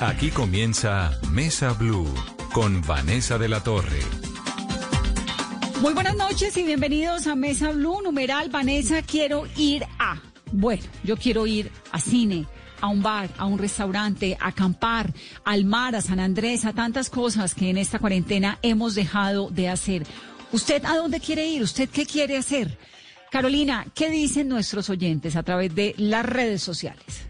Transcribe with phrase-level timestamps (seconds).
[0.00, 2.06] Aquí comienza Mesa Blue
[2.52, 3.98] con Vanessa de la Torre.
[5.80, 8.02] Muy buenas noches y bienvenidos a Mesa Blue.
[8.02, 10.20] Numeral Vanessa, quiero ir a.
[10.52, 12.46] Bueno, yo quiero ir a cine
[12.82, 15.14] a un bar, a un restaurante, a acampar,
[15.44, 19.70] al mar, a San Andrés, a tantas cosas que en esta cuarentena hemos dejado de
[19.70, 20.06] hacer.
[20.52, 21.62] ¿Usted a dónde quiere ir?
[21.62, 22.76] ¿Usted qué quiere hacer?
[23.30, 27.26] Carolina, ¿qué dicen nuestros oyentes a través de las redes sociales?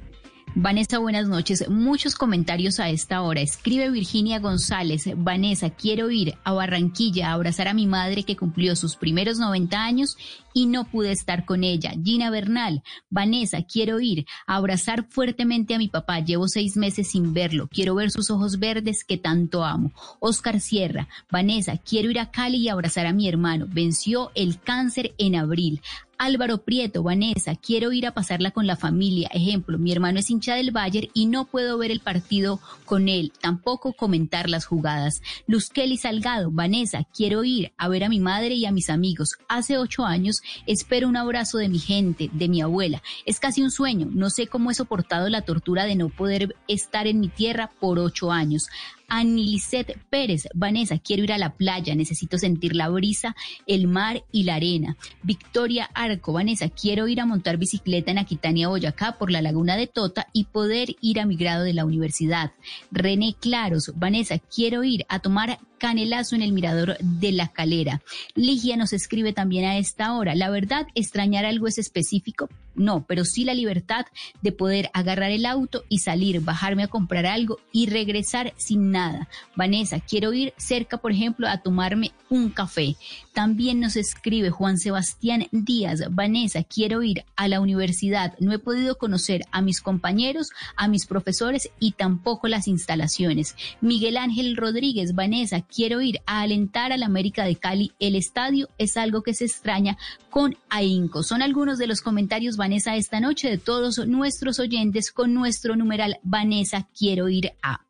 [0.59, 1.69] Vanessa, buenas noches.
[1.69, 3.43] Muchos comentarios a esta hora.
[3.43, 5.05] Escribe Virginia González.
[5.15, 9.79] Vanessa, quiero ir a Barranquilla a abrazar a mi madre que cumplió sus primeros 90
[9.79, 10.17] años
[10.55, 11.93] y no pude estar con ella.
[12.03, 12.83] Gina Bernal.
[13.11, 16.21] Vanessa, quiero ir a abrazar fuertemente a mi papá.
[16.21, 17.69] Llevo seis meses sin verlo.
[17.69, 19.93] Quiero ver sus ojos verdes que tanto amo.
[20.21, 21.07] Oscar Sierra.
[21.31, 23.67] Vanessa, quiero ir a Cali y abrazar a mi hermano.
[23.69, 25.83] Venció el cáncer en abril.
[26.19, 29.29] Álvaro Prieto, Vanessa, quiero ir a pasarla con la familia.
[29.33, 33.33] Ejemplo, mi hermano es hincha del Bayern y no puedo ver el partido con él,
[33.41, 35.21] tampoco comentar las jugadas.
[35.47, 39.37] Luz Kelly Salgado, Vanessa, quiero ir a ver a mi madre y a mis amigos.
[39.49, 43.03] Hace ocho años espero un abrazo de mi gente, de mi abuela.
[43.27, 47.07] Es casi un sueño, no sé cómo he soportado la tortura de no poder estar
[47.07, 48.69] en mi tierra por ocho años.
[49.09, 54.45] Anilicet Pérez, Vanessa, quiero ir a la playa, necesito sentir la brisa, el mar y
[54.45, 54.97] la arena.
[55.23, 59.87] Victoria Arco, Vanessa, quiero ir a montar bicicleta en Aquitania, Boyacá, por la laguna de
[59.87, 62.53] Tota y poder ir a mi grado de la universidad.
[62.91, 68.03] René Claros, Vanessa, quiero ir a tomar canelazo en el mirador de la calera.
[68.35, 70.35] Ligia nos escribe también a esta hora.
[70.35, 74.07] La verdad, extrañar algo es específico, no, pero sí la libertad
[74.43, 79.29] de poder agarrar el auto y salir, bajarme a comprar algo y regresar sin nada.
[79.55, 82.97] Vanessa, quiero ir cerca, por ejemplo, a tomarme un café.
[83.33, 86.03] También nos escribe Juan Sebastián Díaz.
[86.11, 88.35] Vanessa, quiero ir a la universidad.
[88.41, 93.57] No he podido conocer a mis compañeros, a mis profesores y tampoco las instalaciones.
[93.81, 97.93] Miguel Ángel Rodríguez, Vanessa, quiero ir a alentar a la América de Cali.
[97.99, 99.97] El estadio es algo que se extraña
[100.31, 101.23] con ahínco.
[101.23, 106.89] Son algunos de los comentarios, esta noche de todos nuestros oyentes con nuestro numeral Vanessa,
[106.97, 107.81] quiero ir a.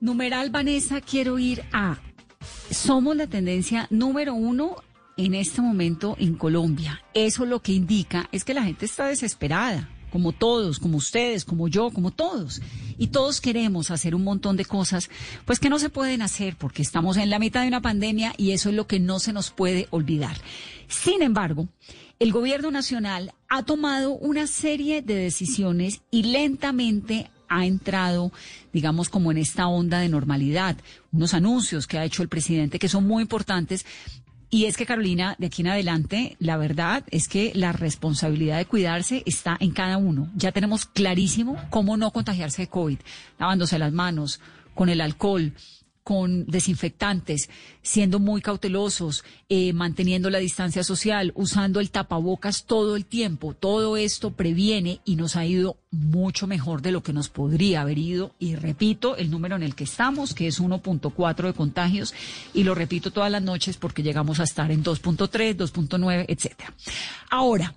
[0.00, 1.98] Numeral Vanessa, quiero ir a.
[2.70, 4.76] Somos la tendencia número uno
[5.16, 7.02] en este momento en Colombia.
[7.14, 11.68] Eso lo que indica es que la gente está desesperada, como todos, como ustedes, como
[11.68, 12.60] yo, como todos.
[12.98, 15.10] Y todos queremos hacer un montón de cosas,
[15.44, 18.52] pues que no se pueden hacer porque estamos en la mitad de una pandemia y
[18.52, 20.36] eso es lo que no se nos puede olvidar.
[20.86, 21.68] Sin embargo,
[22.18, 28.32] el gobierno nacional ha tomado una serie de decisiones y lentamente ha entrado,
[28.72, 30.76] digamos, como en esta onda de normalidad.
[31.12, 33.84] Unos anuncios que ha hecho el presidente que son muy importantes.
[34.50, 38.66] Y es que, Carolina, de aquí en adelante, la verdad es que la responsabilidad de
[38.66, 40.30] cuidarse está en cada uno.
[40.36, 42.98] Ya tenemos clarísimo cómo no contagiarse de COVID,
[43.38, 44.40] lavándose las manos,
[44.74, 45.52] con el alcohol,
[46.04, 47.48] con desinfectantes,
[47.82, 53.54] siendo muy cautelosos, eh, manteniendo la distancia social, usando el tapabocas todo el tiempo.
[53.54, 57.98] Todo esto previene y nos ha ido mucho mejor de lo que nos podría haber
[57.98, 58.34] ido.
[58.38, 62.14] Y repito el número en el que estamos, que es 1.4 de contagios,
[62.52, 66.74] y lo repito todas las noches porque llegamos a estar en 2.3, 2.9, etcétera.
[67.30, 67.74] Ahora,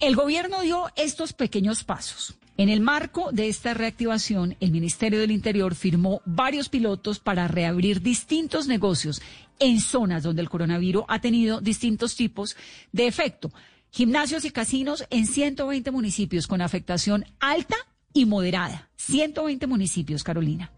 [0.00, 2.34] el gobierno dio estos pequeños pasos.
[2.56, 8.00] En el marco de esta reactivación, el Ministerio del Interior firmó varios pilotos para reabrir
[8.00, 9.20] distintos negocios
[9.58, 12.56] en zonas donde el coronavirus ha tenido distintos tipos
[12.92, 13.52] de efecto.
[13.90, 17.76] Gimnasios y casinos en 120 municipios con afectación alta
[18.12, 18.88] y moderada.
[18.96, 20.70] 120 municipios, Carolina.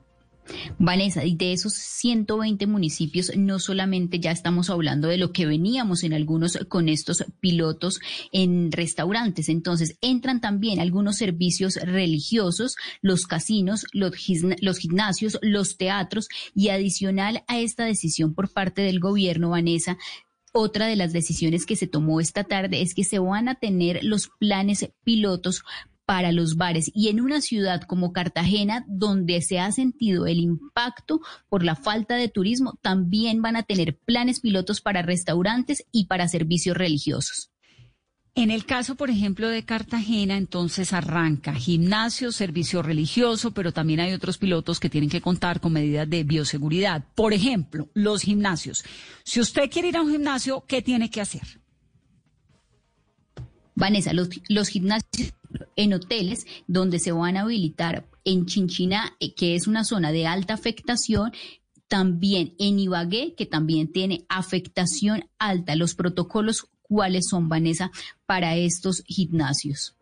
[0.79, 6.05] Vanessa, y de esos 120 municipios, no solamente ya estamos hablando de lo que veníamos
[6.05, 8.01] en algunos con estos pilotos
[8.33, 14.13] en restaurantes, entonces entran también algunos servicios religiosos, los casinos, los,
[14.61, 19.99] los gimnasios, los teatros y adicional a esta decisión por parte del gobierno, Vanessa,
[20.53, 24.03] otra de las decisiones que se tomó esta tarde es que se van a tener
[24.03, 25.65] los planes pilotos
[26.06, 31.20] para los bares y en una ciudad como Cartagena, donde se ha sentido el impacto
[31.49, 36.29] por la falta de turismo, también van a tener planes pilotos para restaurantes y para
[36.29, 37.50] servicios religiosos.
[38.37, 44.12] En el caso, por ejemplo, de Cartagena, entonces arranca gimnasio, servicio religioso, pero también hay
[44.12, 47.02] otros pilotos que tienen que contar con medidas de bioseguridad.
[47.14, 48.85] Por ejemplo, los gimnasios.
[49.25, 51.62] Si usted quiere ir a un gimnasio, ¿qué tiene que hacer?
[53.75, 55.32] Vanessa, los, los gimnasios
[55.77, 60.27] en hoteles donde se van a habilitar en Chinchina, eh, que es una zona de
[60.27, 61.33] alta afectación,
[61.89, 65.77] también en Ibagué, que también tiene afectación alta.
[65.77, 67.91] Los protocolos cuáles son, Vanessa,
[68.27, 69.95] para estos gimnasios.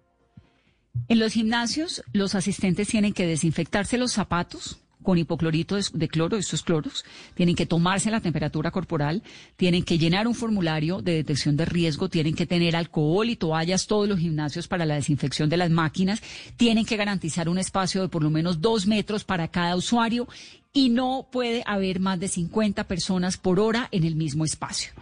[1.09, 6.65] En los gimnasios, los asistentes tienen que desinfectarse los zapatos con hipoclorito de cloro, estos
[6.65, 7.05] cloros,
[7.35, 9.23] tienen que tomarse la temperatura corporal,
[9.57, 13.87] tienen que llenar un formulario de detección de riesgo, tienen que tener alcohol y toallas
[13.87, 16.21] todos los gimnasios para la desinfección de las máquinas,
[16.57, 20.27] tienen que garantizar un espacio de por lo menos dos metros para cada usuario
[20.73, 24.93] y no puede haber más de 50 personas por hora en el mismo espacio.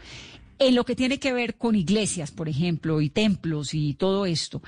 [0.59, 4.63] En lo que tiene que ver con iglesias, por ejemplo, y templos y todo esto,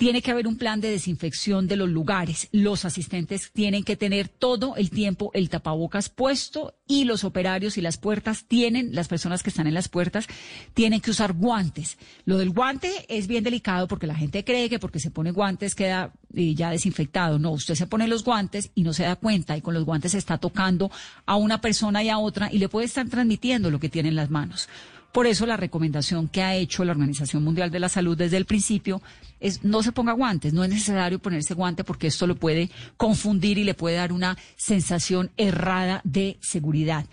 [0.00, 2.48] tiene que haber un plan de desinfección de los lugares.
[2.52, 7.82] Los asistentes tienen que tener todo el tiempo el tapabocas puesto y los operarios y
[7.82, 10.26] las puertas tienen, las personas que están en las puertas,
[10.72, 11.98] tienen que usar guantes.
[12.24, 15.74] Lo del guante es bien delicado porque la gente cree que porque se pone guantes
[15.74, 17.38] queda eh, ya desinfectado.
[17.38, 20.14] No, usted se pone los guantes y no se da cuenta y con los guantes
[20.14, 20.90] está tocando
[21.26, 24.16] a una persona y a otra y le puede estar transmitiendo lo que tiene en
[24.16, 24.66] las manos.
[25.12, 28.44] Por eso la recomendación que ha hecho la Organización Mundial de la Salud desde el
[28.44, 29.02] principio
[29.40, 33.58] es no se ponga guantes, no es necesario ponerse guante porque esto lo puede confundir
[33.58, 37.06] y le puede dar una sensación errada de seguridad.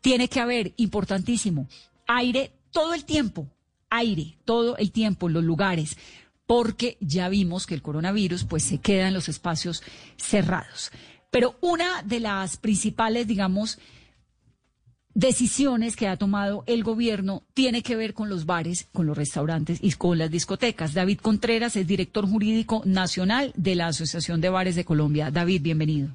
[0.00, 1.68] Tiene que haber, importantísimo,
[2.08, 3.46] aire todo el tiempo,
[3.88, 5.96] aire todo el tiempo en los lugares
[6.46, 9.82] porque ya vimos que el coronavirus pues se queda en los espacios
[10.16, 10.90] cerrados.
[11.30, 13.78] Pero una de las principales, digamos,
[15.14, 19.78] decisiones que ha tomado el gobierno tiene que ver con los bares, con los restaurantes
[19.82, 20.92] y con las discotecas.
[20.92, 25.30] David Contreras es director jurídico nacional de la Asociación de Bares de Colombia.
[25.30, 26.08] David, bienvenido.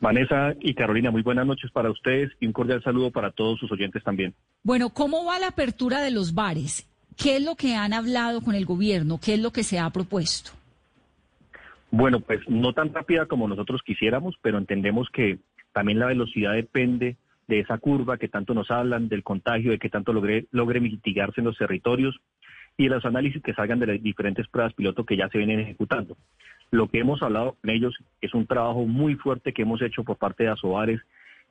[0.00, 3.70] Vanessa y Carolina, muy buenas noches para ustedes y un cordial saludo para todos sus
[3.72, 4.32] oyentes también.
[4.62, 6.88] Bueno, ¿cómo va la apertura de los bares?
[7.16, 9.18] ¿Qué es lo que han hablado con el gobierno?
[9.22, 10.52] ¿Qué es lo que se ha propuesto?
[11.90, 15.38] Bueno, pues no tan rápida como nosotros quisiéramos, pero entendemos que
[15.72, 17.16] también la velocidad depende
[17.48, 21.40] de esa curva que tanto nos hablan, del contagio, de que tanto logre, logre mitigarse
[21.40, 22.20] en los territorios
[22.76, 25.60] y de los análisis que salgan de las diferentes pruebas piloto que ya se vienen
[25.60, 26.16] ejecutando.
[26.70, 30.18] Lo que hemos hablado con ellos es un trabajo muy fuerte que hemos hecho por
[30.18, 31.00] parte de Asobares,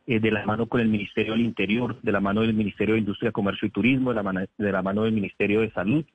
[0.06, 3.02] eh, de la mano con el Ministerio del Interior, de la mano del Ministerio de
[3.02, 6.06] Industria, Comercio y Turismo, de la mano, de la mano del Ministerio de Salud,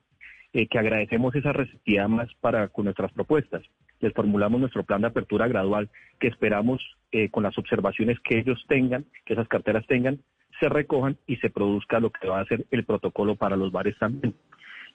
[0.53, 3.63] eh, que agradecemos esa receptividad más para con nuestras propuestas.
[3.99, 5.89] Les formulamos nuestro plan de apertura gradual
[6.19, 10.19] que esperamos eh, con las observaciones que ellos tengan, que esas carteras tengan,
[10.59, 13.97] se recojan y se produzca lo que va a ser el protocolo para los bares
[13.97, 14.35] también.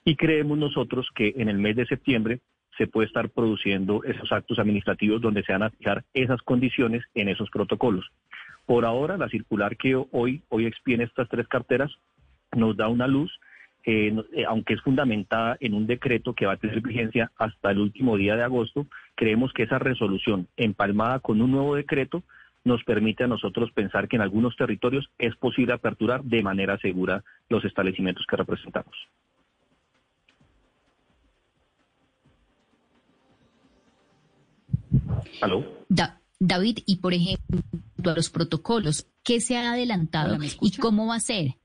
[0.05, 2.39] Y creemos nosotros que en el mes de septiembre
[2.77, 7.27] se puede estar produciendo esos actos administrativos donde se van a fijar esas condiciones en
[7.27, 8.09] esos protocolos.
[8.65, 11.91] Por ahora, la circular que hoy, hoy expide estas tres carteras
[12.55, 13.37] nos da una luz
[13.85, 14.13] eh,
[14.47, 18.35] aunque es fundamentada en un decreto que va a tener vigencia hasta el último día
[18.35, 22.23] de agosto, creemos que esa resolución empalmada con un nuevo decreto
[22.63, 27.23] nos permite a nosotros pensar que en algunos territorios es posible aperturar de manera segura
[27.47, 28.95] los establecimientos que representamos.
[35.41, 35.65] ¿Aló?
[36.39, 37.61] David, y por ejemplo,
[38.05, 41.55] a los protocolos, ¿qué se ha adelantado y cómo va a ser?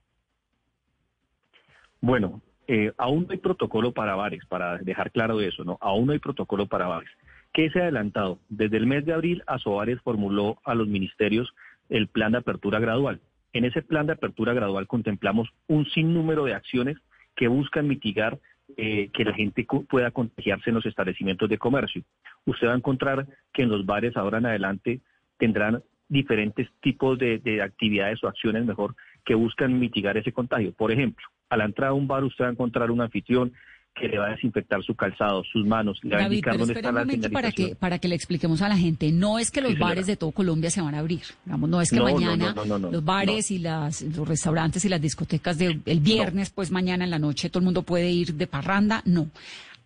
[2.05, 5.79] Bueno, eh, aún no hay protocolo para bares, para dejar claro eso, ¿no?
[5.81, 7.09] Aún no hay protocolo para bares.
[7.51, 8.41] ¿Qué se ha adelantado?
[8.51, 11.55] Desde el mes de abril, Asobares formuló a los ministerios
[11.89, 13.23] el plan de apertura gradual.
[13.55, 16.99] En ese plan de apertura gradual contemplamos un sinnúmero de acciones
[17.35, 18.39] que buscan mitigar
[18.77, 22.03] eh, que la gente pueda contagiarse en los establecimientos de comercio.
[22.45, 25.01] Usted va a encontrar que en los bares ahora en adelante
[25.39, 28.95] tendrán diferentes tipos de, de actividades o acciones mejor
[29.25, 30.75] que buscan mitigar ese contagio.
[30.75, 33.53] Por ejemplo, a la entrada a un bar usted va a encontrar un anfitrión
[33.95, 36.91] que le va a desinfectar su calzado, sus manos, le va a indicar dónde está
[36.91, 40.07] la para que para que le expliquemos a la gente, no es que los bares
[40.07, 43.59] de todo Colombia se van a abrir, digamos, no es que mañana los bares y
[43.59, 47.67] las los restaurantes y las discotecas del viernes, pues mañana en la noche todo el
[47.67, 49.29] mundo puede ir de parranda, no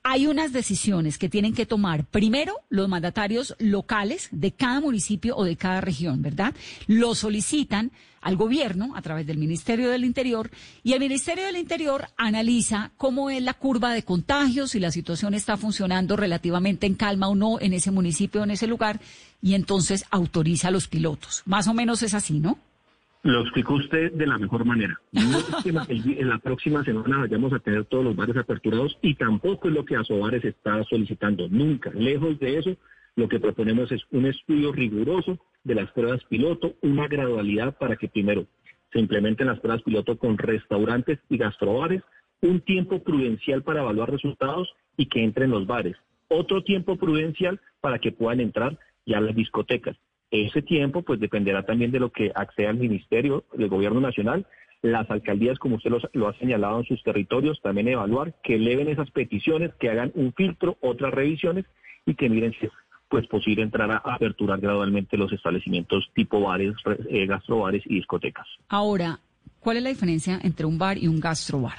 [0.03, 5.45] hay unas decisiones que tienen que tomar primero los mandatarios locales de cada municipio o
[5.45, 6.55] de cada región, ¿verdad?
[6.87, 10.51] Lo solicitan al gobierno a través del Ministerio del Interior
[10.83, 15.35] y el Ministerio del Interior analiza cómo es la curva de contagios, si la situación
[15.35, 19.01] está funcionando relativamente en calma o no en ese municipio o en ese lugar
[19.41, 21.43] y entonces autoriza a los pilotos.
[21.47, 22.59] Más o menos es así, ¿no?
[23.25, 24.99] Lo explicó usted de la mejor manera.
[25.13, 28.97] No es que el- en la próxima semana vayamos a tener todos los bares aperturados
[29.03, 31.49] y tampoco es lo que Asobares está solicitando.
[31.49, 31.91] Nunca.
[31.95, 32.77] Lejos de eso,
[33.17, 38.09] lo que proponemos es un estudio riguroso de las pruebas piloto, una gradualidad para que
[38.09, 38.47] primero
[38.93, 42.03] se implementen las pruebas piloto con restaurantes y gastrobares,
[42.41, 45.97] un tiempo prudencial para evaluar resultados y que entren los bares.
[46.29, 49.97] Otro tiempo prudencial para que puedan entrar ya las discotecas.
[50.31, 54.47] Ese tiempo pues dependerá también de lo que acceda el Ministerio, el Gobierno Nacional,
[54.83, 59.11] las alcaldías, como usted lo, ha señalado en sus territorios, también evaluar, que eleven esas
[59.11, 61.65] peticiones, que hagan un filtro, otras revisiones
[62.07, 62.73] y que miren si es
[63.09, 68.47] pues posible entrar a aperturar gradualmente los establecimientos tipo bares, re- eh, gastrobares y discotecas.
[68.69, 69.19] Ahora,
[69.61, 71.79] ¿cuál es la diferencia entre un bar y un gastrobar?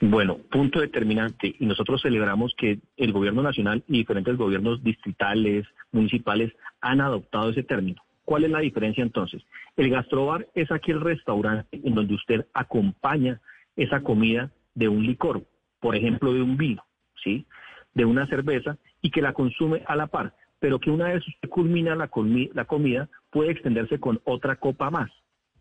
[0.00, 1.54] Bueno, punto determinante.
[1.58, 7.64] Y nosotros celebramos que el gobierno nacional y diferentes gobiernos distritales, municipales, han adoptado ese
[7.64, 8.02] término.
[8.24, 9.42] ¿Cuál es la diferencia entonces?
[9.76, 13.40] El gastrobar es aquel restaurante en donde usted acompaña
[13.74, 15.44] esa comida de un licor,
[15.80, 16.84] por ejemplo, de un vino,
[17.24, 17.46] ¿sí?
[17.94, 21.48] De una cerveza y que la consume a la par, pero que una vez usted
[21.48, 25.10] culmina la, comi- la comida, puede extenderse con otra copa más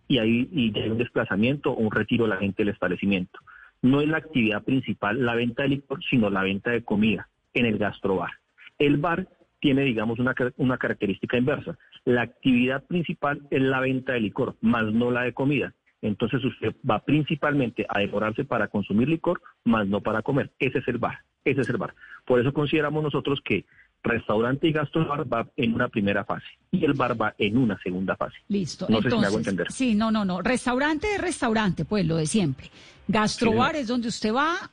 [0.07, 3.39] y ahí y hay un desplazamiento o un retiro de la gente del establecimiento.
[3.81, 7.65] No es la actividad principal la venta de licor, sino la venta de comida en
[7.65, 8.31] el gastrobar.
[8.79, 9.27] El bar
[9.59, 11.77] tiene, digamos, una, una característica inversa.
[12.05, 15.73] La actividad principal es la venta de licor, más no la de comida.
[16.01, 20.51] Entonces usted va principalmente a demorarse para consumir licor, más no para comer.
[20.59, 21.95] Ese es el bar, ese es el bar.
[22.25, 23.65] Por eso consideramos nosotros que
[24.03, 28.15] restaurante y gastrobar va en una primera fase y el bar va en una segunda
[28.15, 28.37] fase.
[28.47, 28.85] Listo.
[28.89, 29.71] No sé si me hago entender.
[29.71, 30.41] Sí, no, no, no.
[30.41, 32.69] Restaurante es restaurante, pues lo de siempre.
[33.07, 34.71] Gastrobar Sí, es donde usted va,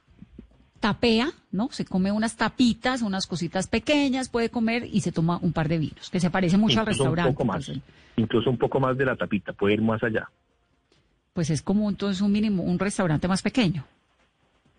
[0.80, 1.68] tapea, ¿no?
[1.72, 5.78] Se come unas tapitas, unas cositas pequeñas, puede comer y se toma un par de
[5.78, 7.30] vinos, que se parece mucho al restaurante.
[7.30, 7.82] Un poco más, entonces,
[8.16, 10.28] incluso un poco más de la tapita, puede ir más allá.
[11.32, 13.84] pues es como entonces un mínimo, un restaurante más pequeño.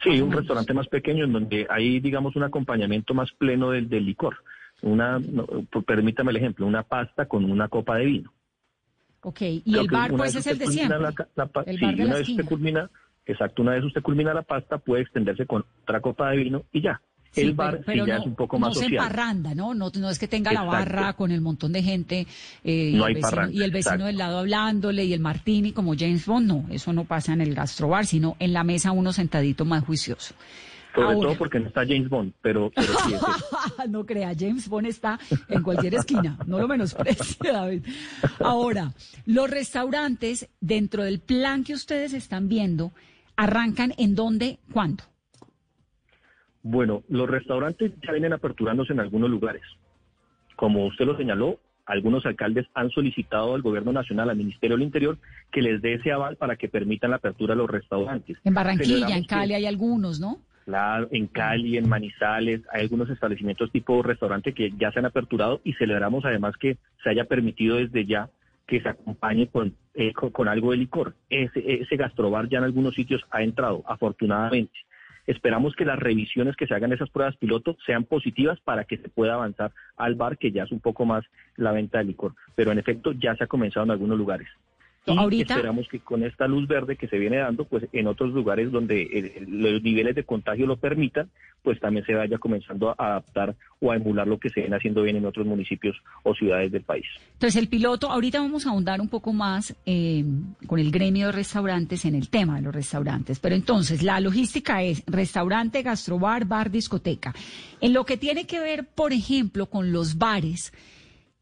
[0.06, 4.06] Sí, un restaurante más pequeño en donde hay, digamos, un acompañamiento más pleno del, del
[4.06, 4.38] licor.
[4.82, 5.46] Una, no,
[5.86, 8.34] permítame el ejemplo, una pasta con una copa de vino.
[9.22, 11.00] Ok, y Creo el bar pues es el de siempre.
[11.00, 12.90] la la pa- el sí, bar de una la vez usted culmina,
[13.26, 16.82] exacto, una vez usted culmina la pasta, puede extenderse con otra copa de vino y
[16.82, 17.02] ya.
[17.36, 18.94] Sí, el pero- bar pero sí ya no, es un poco no más se social.
[19.04, 19.74] emparranda, ¿no?
[19.74, 19.92] ¿no?
[20.00, 22.26] No es que tenga la barra con el montón de gente
[22.64, 24.06] eh, y, No el hay vecino, y el vecino exacto.
[24.06, 26.48] del lado hablándole y el martini como James Bond.
[26.48, 30.34] No, eso no pasa en el gastrobar, sino en la mesa uno sentadito más juicioso.
[30.94, 33.22] Sobre Ahora- todo porque no está James Bond, pero, pero sí es
[33.90, 37.84] no crea, James Bond está en cualquier esquina, no lo menosprecie, David.
[38.40, 38.94] Ahora,
[39.26, 42.94] los restaurantes, dentro del plan que ustedes están viendo,
[43.36, 45.04] arrancan en dónde, cuándo.
[46.68, 49.62] Bueno, los restaurantes ya vienen aperturándose en algunos lugares.
[50.56, 55.20] Como usted lo señaló, algunos alcaldes han solicitado al gobierno nacional, al Ministerio del Interior,
[55.52, 58.40] que les dé ese aval para que permitan la apertura de los restaurantes.
[58.44, 60.40] En Barranquilla, Celebramos en que- Cali hay algunos, ¿no?
[60.66, 65.62] Claro, en Cali, en Manizales, hay algunos establecimientos tipo restaurante que ya se han aperturado
[65.64, 68.30] y celebramos además que se haya permitido desde ya
[68.66, 71.14] que se acompañe con, eh, con, con algo de licor.
[71.30, 74.74] Ese, ese gastrobar ya en algunos sitios ha entrado, afortunadamente.
[75.28, 79.10] Esperamos que las revisiones que se hagan esas pruebas piloto sean positivas para que se
[79.10, 82.34] pueda avanzar al bar, que ya es un poco más la venta de licor.
[82.56, 84.48] Pero en efecto ya se ha comenzado en algunos lugares.
[85.08, 88.34] Y Ahorita- esperamos que con esta luz verde que se viene dando, pues en otros
[88.34, 91.30] lugares donde el- el- los niveles de contagio lo permitan,
[91.62, 95.04] pues también se vaya comenzando a adaptar o a emular lo que se viene haciendo
[95.04, 97.06] bien en otros municipios o ciudades del país.
[97.34, 100.24] Entonces, el piloto, ahorita vamos a ahondar un poco más eh,
[100.66, 103.40] con el gremio de restaurantes en el tema de los restaurantes.
[103.40, 107.34] Pero entonces, la logística es restaurante, gastrobar, bar, discoteca.
[107.80, 110.74] En lo que tiene que ver, por ejemplo, con los bares,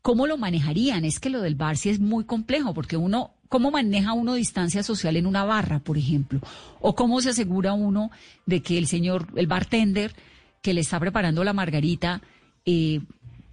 [0.01, 1.05] ¿cómo lo manejarían?
[1.05, 4.81] Es que lo del bar sí es muy complejo, porque uno, ¿cómo maneja uno distancia
[4.81, 6.39] social en una barra, por ejemplo?
[6.81, 8.09] ¿O cómo se asegura uno
[8.47, 10.09] de que el señor, el bartender
[10.63, 12.19] que le está preparando la margarita,
[12.65, 13.01] eh,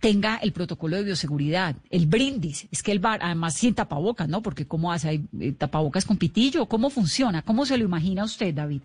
[0.00, 2.66] tenga el protocolo de bioseguridad, el brindis?
[2.72, 4.40] Es que el bar, además sin tapabocas, ¿no?
[4.40, 5.10] Porque ¿cómo hace?
[5.10, 6.64] ¿Hay eh, tapabocas con pitillo?
[6.64, 7.42] ¿Cómo funciona?
[7.42, 8.80] ¿Cómo se lo imagina usted, David?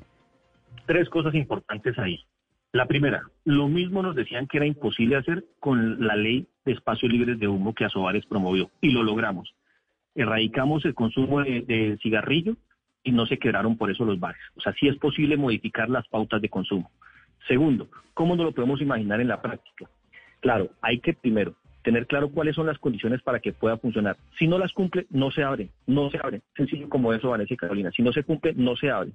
[0.86, 2.26] Tres cosas importantes ahí.
[2.74, 7.10] La primera, lo mismo nos decían que era imposible hacer con la ley de espacios
[7.10, 9.56] libres de humo que Asobares promovió y lo logramos.
[10.16, 12.56] Erradicamos el consumo de, de cigarrillo
[13.04, 14.42] y no se quebraron por eso los bares.
[14.56, 16.90] O sea, sí es posible modificar las pautas de consumo.
[17.48, 19.86] Segundo, ¿cómo nos lo podemos imaginar en la práctica?
[20.40, 21.56] Claro, hay que primero
[21.86, 24.18] tener claro cuáles son las condiciones para que pueda funcionar.
[24.40, 26.42] Si no las cumple, no se abre, no se abre.
[26.58, 27.92] Sencillo como eso, Vanessa y Carolina.
[27.92, 29.12] Si no se cumple, no se abre.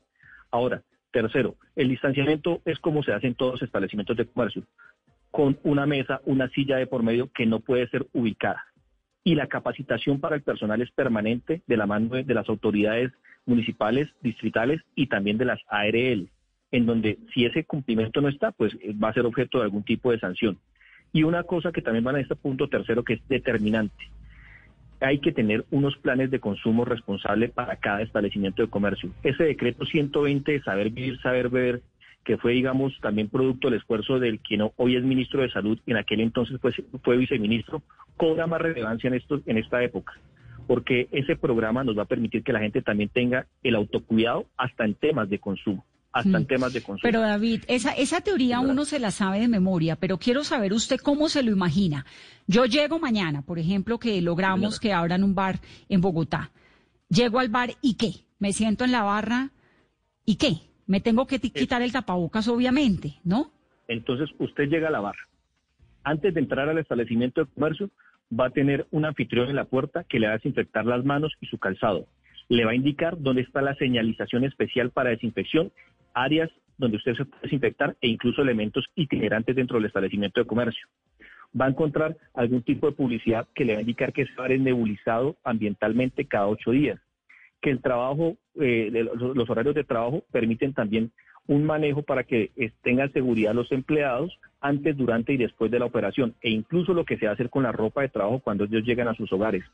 [0.52, 4.62] Ahora, tercero, el distanciamiento es como se hace en todos los establecimientos de comercio,
[5.33, 8.64] con una mesa, una silla de por medio que no puede ser ubicada.
[9.24, 13.12] Y la capacitación para el personal es permanente de la mano de las autoridades
[13.46, 16.28] municipales, distritales y también de las ARL,
[16.70, 19.82] en donde si ese cumplimiento no está, pues eh, va a ser objeto de algún
[19.82, 20.58] tipo de sanción.
[21.12, 24.10] Y una cosa que también va en este punto tercero que es determinante.
[25.00, 29.10] Hay que tener unos planes de consumo responsable para cada establecimiento de comercio.
[29.22, 31.82] Ese decreto 120 de saber vivir, saber beber,
[32.24, 35.96] que fue, digamos, también producto del esfuerzo del quien hoy es ministro de Salud en
[35.96, 36.72] aquel entonces fue,
[37.02, 37.82] fue viceministro,
[38.16, 40.12] cobra más relevancia en, esto, en esta época,
[40.66, 44.84] porque ese programa nos va a permitir que la gente también tenga el autocuidado hasta
[44.84, 46.46] en temas de consumo hasta en mm.
[46.46, 47.02] temas de consumo.
[47.02, 50.98] Pero David, esa, esa teoría uno se la sabe de memoria, pero quiero saber usted
[50.98, 52.04] cómo se lo imagina.
[52.46, 56.50] Yo llego mañana, por ejemplo, que logramos que abran un bar en Bogotá.
[57.08, 58.24] Llego al bar y qué?
[58.38, 59.50] Me siento en la barra
[60.24, 60.69] y qué?
[60.90, 63.52] Me tengo que quitar el tapabocas, obviamente, ¿no?
[63.87, 65.20] Entonces usted llega a la barra.
[66.02, 67.90] Antes de entrar al establecimiento de comercio,
[68.28, 71.32] va a tener un anfitrión en la puerta que le va a desinfectar las manos
[71.40, 72.09] y su calzado.
[72.49, 75.70] Le va a indicar dónde está la señalización especial para desinfección,
[76.12, 80.88] áreas donde usted se puede desinfectar e incluso elementos itinerantes dentro del establecimiento de comercio.
[81.59, 84.50] Va a encontrar algún tipo de publicidad que le va a indicar que ese bar
[84.50, 86.99] es nebulizado ambientalmente cada ocho días
[87.61, 91.12] que el trabajo, eh, los, horarios de trabajo permiten también
[91.47, 92.50] un manejo para que
[92.83, 97.19] tengan seguridad los empleados antes, durante y después de la operación, e incluso lo que
[97.19, 99.64] se hacer con la ropa de trabajo cuando ellos llegan a sus hogares.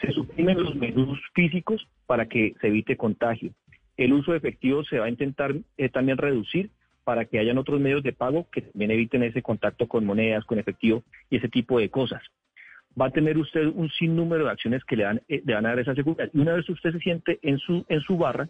[0.00, 3.50] Se suprimen los menús físicos para que se evite contagio.
[3.96, 6.70] El uso de efectivo se va a intentar eh, también reducir
[7.04, 10.58] para que hayan otros medios de pago que también eviten ese contacto con monedas, con
[10.58, 12.22] efectivo y ese tipo de cosas
[13.00, 15.70] va a tener usted un sinnúmero de acciones que le, dan, eh, le van a
[15.70, 16.30] dar esa seguridad.
[16.32, 18.48] Y una vez usted se siente en su, en su barra,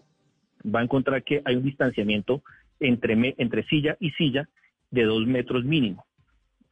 [0.65, 2.43] va a encontrar que hay un distanciamiento
[2.81, 4.49] entre, entre silla y silla
[4.91, 6.05] de dos metros mínimo,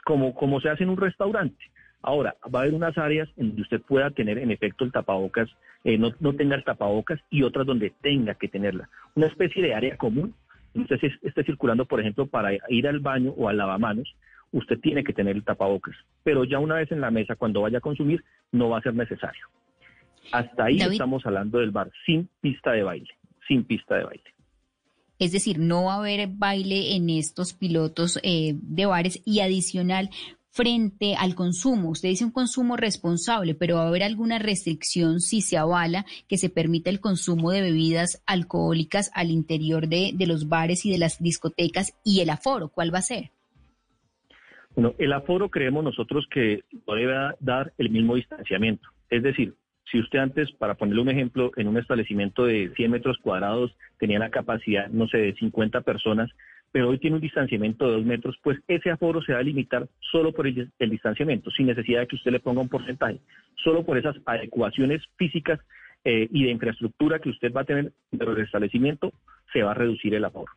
[0.04, 1.64] como, como se hace en un restaurante.
[2.02, 5.48] Ahora, va a haber unas áreas en donde usted pueda tener en efecto el tapabocas,
[5.84, 8.88] eh, no, no tenga el tapabocas y otras donde tenga que tenerla.
[9.14, 10.34] Una especie de área común.
[10.74, 14.16] Usted esté circulando, por ejemplo, para ir al baño o al lavamanos,
[14.52, 15.96] usted tiene que tener el tapabocas.
[16.22, 18.94] Pero ya una vez en la mesa, cuando vaya a consumir, no va a ser
[18.94, 19.46] necesario.
[20.30, 23.10] Hasta ahí estamos hablando del bar sin pista de baile,
[23.48, 24.24] sin pista de baile.
[25.18, 30.10] Es decir, no va a haber baile en estos pilotos eh, de bares y adicional
[30.50, 31.90] frente al consumo.
[31.90, 36.38] Usted dice un consumo responsable, pero va a haber alguna restricción si se avala que
[36.38, 40.98] se permita el consumo de bebidas alcohólicas al interior de, de los bares y de
[40.98, 42.68] las discotecas y el aforo.
[42.68, 43.30] ¿Cuál va a ser?
[44.74, 48.88] Bueno, el aforo creemos nosotros que debe dar el mismo distanciamiento.
[49.10, 49.54] Es decir,
[49.90, 54.18] si usted antes, para ponerle un ejemplo, en un establecimiento de 100 metros cuadrados tenía
[54.18, 56.30] la capacidad, no sé, de 50 personas,
[56.70, 59.86] pero hoy tiene un distanciamiento de 2 metros, pues ese aforo se va a limitar
[60.10, 63.20] solo por el, distanciamiento, sin necesidad de que usted le ponga un porcentaje,
[63.62, 65.60] solo por esas adecuaciones físicas
[66.04, 69.12] eh, y de infraestructura que usted va a tener dentro del establecimiento,
[69.52, 70.50] se va a reducir el aforo.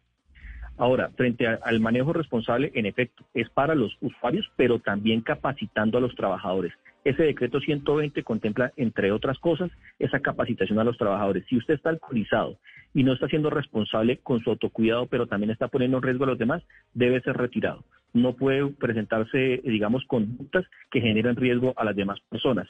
[0.77, 6.01] Ahora, frente al manejo responsable, en efecto, es para los usuarios, pero también capacitando a
[6.01, 6.73] los trabajadores.
[7.05, 11.45] Ese decreto 120 contempla, entre otras cosas, esa capacitación a los trabajadores.
[11.47, 12.57] Si usted está alcoholizado
[12.93, 16.27] y no está siendo responsable con su autocuidado, pero también está poniendo en riesgo a
[16.27, 17.85] los demás, debe ser retirado.
[18.13, 22.67] No puede presentarse, digamos, conductas que generen riesgo a las demás personas.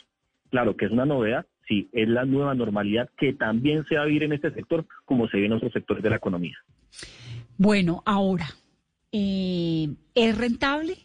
[0.52, 4.06] Claro que es una novedad, sí, es la nueva normalidad que también se va a
[4.06, 6.58] vivir en este sector como se ve en otros sectores de la economía.
[7.58, 8.48] Bueno, ahora,
[9.12, 10.96] eh, ¿es rentable?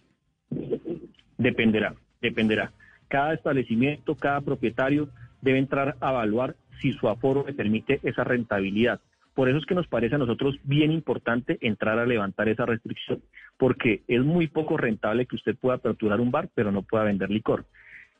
[1.39, 2.73] Dependerá, dependerá.
[3.09, 5.09] Cada establecimiento, cada propietario
[5.43, 9.01] debe entrar a evaluar si su aforo le permite esa rentabilidad.
[9.35, 13.23] Por eso es que nos parece a nosotros bien importante entrar a levantar esa restricción,
[13.57, 17.31] porque es muy poco rentable que usted pueda aperturar un bar, pero no pueda vender
[17.31, 17.65] licor.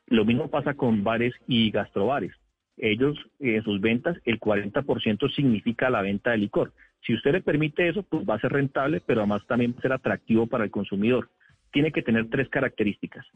[0.07, 2.33] Lo mismo pasa con bares y gastrobares.
[2.77, 6.73] Ellos, en sus ventas, el 40% significa la venta de licor.
[7.07, 9.83] Si usted le permite eso, pues va a ser rentable, pero además también va a
[9.83, 11.31] ser atractivo para el consumidor.
[11.73, 13.27] Tiene que tener tres características.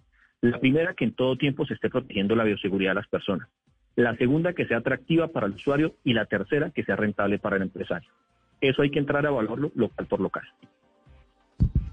[0.41, 3.49] La primera, que en todo tiempo se esté protegiendo la bioseguridad de las personas.
[3.97, 5.95] La segunda, que sea atractiva para el usuario.
[6.05, 8.11] Y la tercera, que sea rentable para el empresario.
[8.61, 10.45] Eso hay que entrar a evaluarlo local por local.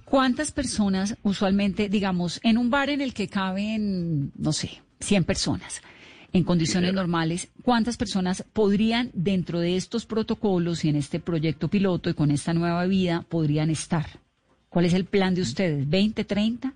[0.06, 5.82] ¿Cuántas personas usualmente, digamos, en un bar en el que caben, no sé, 100 personas?
[6.34, 12.10] En condiciones normales, ¿cuántas personas podrían dentro de estos protocolos y en este proyecto piloto
[12.10, 14.06] y con esta nueva vida podrían estar?
[14.70, 15.86] ¿Cuál es el plan de ustedes?
[15.88, 16.74] ¿20, 30?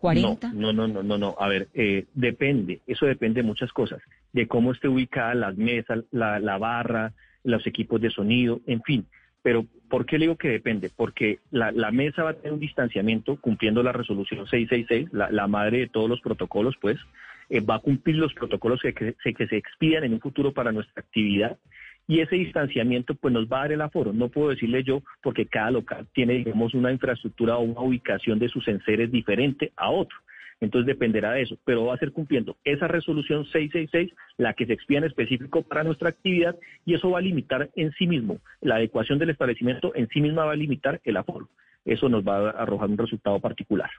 [0.00, 0.52] ¿40?
[0.52, 1.36] No, no, no, no, no.
[1.38, 4.00] A ver, eh, depende, eso depende de muchas cosas,
[4.32, 9.06] de cómo esté ubicada las mesas, la, la barra, los equipos de sonido, en fin.
[9.42, 10.90] Pero, ¿por qué le digo que depende?
[10.94, 15.48] Porque la, la, mesa va a tener un distanciamiento cumpliendo la resolución 666, la, la
[15.48, 16.98] madre de todos los protocolos, pues,
[17.52, 21.02] eh, va a cumplir los protocolos que, que, se expidan en un futuro para nuestra
[21.02, 21.58] actividad
[22.08, 24.14] y ese distanciamiento pues nos va a dar el aforo.
[24.14, 28.48] No puedo decirle yo porque cada local tiene, digamos, una infraestructura o una ubicación de
[28.48, 30.16] sus enseres diferente a otro.
[30.62, 34.72] Entonces dependerá de eso, pero va a ser cumpliendo esa resolución 666, la que se
[34.72, 38.76] expía en específico para nuestra actividad, y eso va a limitar en sí mismo, la
[38.76, 41.50] adecuación del establecimiento en sí misma va a limitar el aforo.
[41.84, 43.90] Eso nos va a arrojar un resultado particular.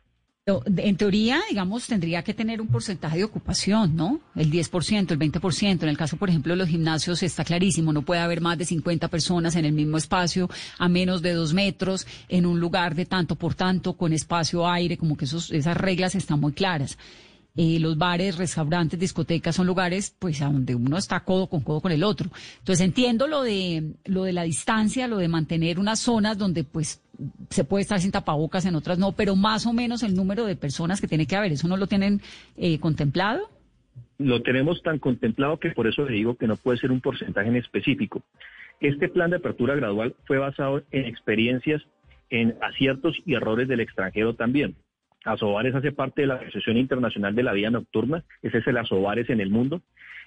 [0.45, 4.19] En teoría, digamos, tendría que tener un porcentaje de ocupación, ¿no?
[4.35, 5.83] El 10%, el 20%.
[5.83, 8.65] En el caso, por ejemplo, de los gimnasios está clarísimo, no puede haber más de
[8.65, 13.05] 50 personas en el mismo espacio, a menos de dos metros, en un lugar de
[13.05, 16.97] tanto por tanto, con espacio aire, como que esos, esas reglas están muy claras.
[17.55, 21.79] Eh, los bares, restaurantes, discotecas son lugares pues a donde uno está codo con codo
[21.79, 22.31] con el otro.
[22.57, 27.02] Entonces entiendo lo de lo de la distancia, lo de mantener unas zonas donde pues
[27.49, 30.55] se puede estar sin tapabocas, en otras no, pero más o menos el número de
[30.55, 32.21] personas que tiene que haber, ¿eso no lo tienen
[32.57, 33.49] eh, contemplado?
[34.17, 37.49] Lo tenemos tan contemplado que por eso le digo que no puede ser un porcentaje
[37.49, 38.23] en específico.
[38.79, 41.81] Este plan de apertura gradual fue basado en experiencias,
[42.29, 44.75] en aciertos y errores del extranjero también.
[45.23, 49.29] Asobares hace parte de la Asociación Internacional de la Vida Nocturna, ese es el Asobares
[49.29, 49.81] en el mundo,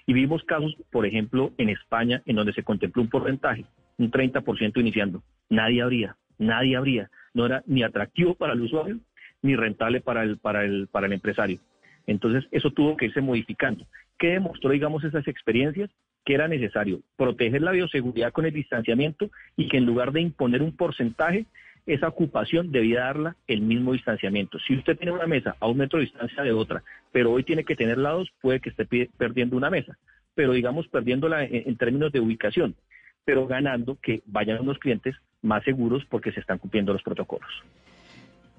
[0.07, 3.65] y vimos casos, por ejemplo, en España, en donde se contempló un porcentaje,
[3.97, 5.21] un 30% iniciando.
[5.49, 7.09] Nadie habría, nadie habría.
[7.33, 8.99] No era ni atractivo para el usuario,
[9.41, 11.59] ni rentable para el, para el, para el empresario.
[12.05, 13.85] Entonces, eso tuvo que irse modificando.
[14.17, 15.89] ¿Qué demostró, digamos, esas experiencias?
[16.25, 20.61] Que era necesario proteger la bioseguridad con el distanciamiento y que en lugar de imponer
[20.61, 21.45] un porcentaje,
[21.85, 24.59] esa ocupación debía darla el mismo distanciamiento.
[24.59, 27.63] Si usted tiene una mesa a un metro de distancia de otra, pero hoy tiene
[27.63, 28.85] que tener lados, puede que esté
[29.17, 29.97] perdiendo una mesa,
[30.35, 32.75] pero digamos perdiéndola en, en términos de ubicación,
[33.23, 37.49] pero ganando que vayan unos clientes más seguros porque se están cumpliendo los protocolos.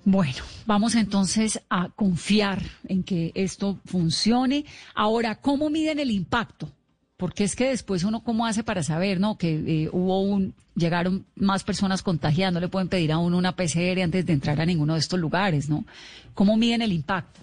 [0.04, 4.64] Bueno, vamos entonces a confiar en que esto funcione.
[4.94, 6.68] Ahora, ¿cómo miden el impacto?
[7.16, 9.36] Porque es que después uno cómo hace para saber, ¿no?
[9.36, 13.56] Que eh, hubo un, llegaron más personas contagiadas, no le pueden pedir a uno una
[13.56, 15.84] PCR antes de entrar a ninguno de estos lugares, ¿no?
[16.32, 17.40] ¿Cómo miden el impacto?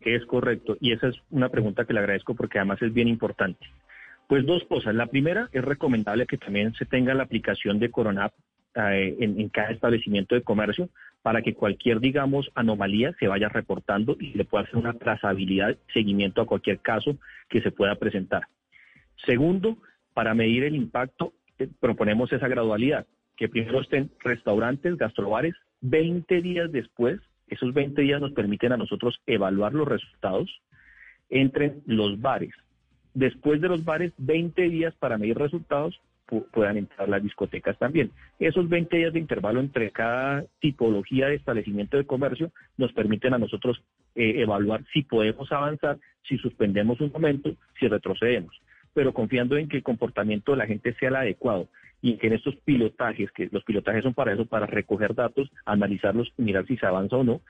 [0.00, 3.64] Es correcto, y esa es una pregunta que le agradezco porque además es bien importante.
[4.28, 4.94] Pues dos cosas.
[4.94, 8.30] La primera, es recomendable que también se tenga la aplicación de Corona
[8.76, 10.88] eh, en, cada establecimiento de comercio
[11.22, 16.42] para que cualquier, digamos, anomalía se vaya reportando y le pueda hacer una trazabilidad, seguimiento
[16.42, 17.16] a cualquier caso
[17.48, 18.48] que se pueda presentar.
[19.24, 19.78] Segundo,
[20.12, 23.06] para medir el impacto, eh, proponemos esa gradualidad,
[23.36, 29.20] que primero estén restaurantes, gastrobares, 20 días después, esos 20 días nos permiten a nosotros
[29.26, 30.50] evaluar los resultados,
[31.28, 32.54] entren los bares.
[33.12, 36.00] Después de los bares, 20 días para medir resultados,
[36.52, 38.10] puedan entrar las discotecas también.
[38.38, 43.38] Esos 20 días de intervalo entre cada tipología de establecimiento de comercio nos permiten a
[43.38, 43.82] nosotros
[44.14, 48.54] eh, evaluar si podemos avanzar, si suspendemos un momento, si retrocedemos
[48.94, 51.68] pero confiando en que el comportamiento de la gente sea el adecuado
[52.00, 56.32] y que en estos pilotajes, que los pilotajes son para eso, para recoger datos, analizarlos
[56.36, 57.40] mirar si se avanza o no,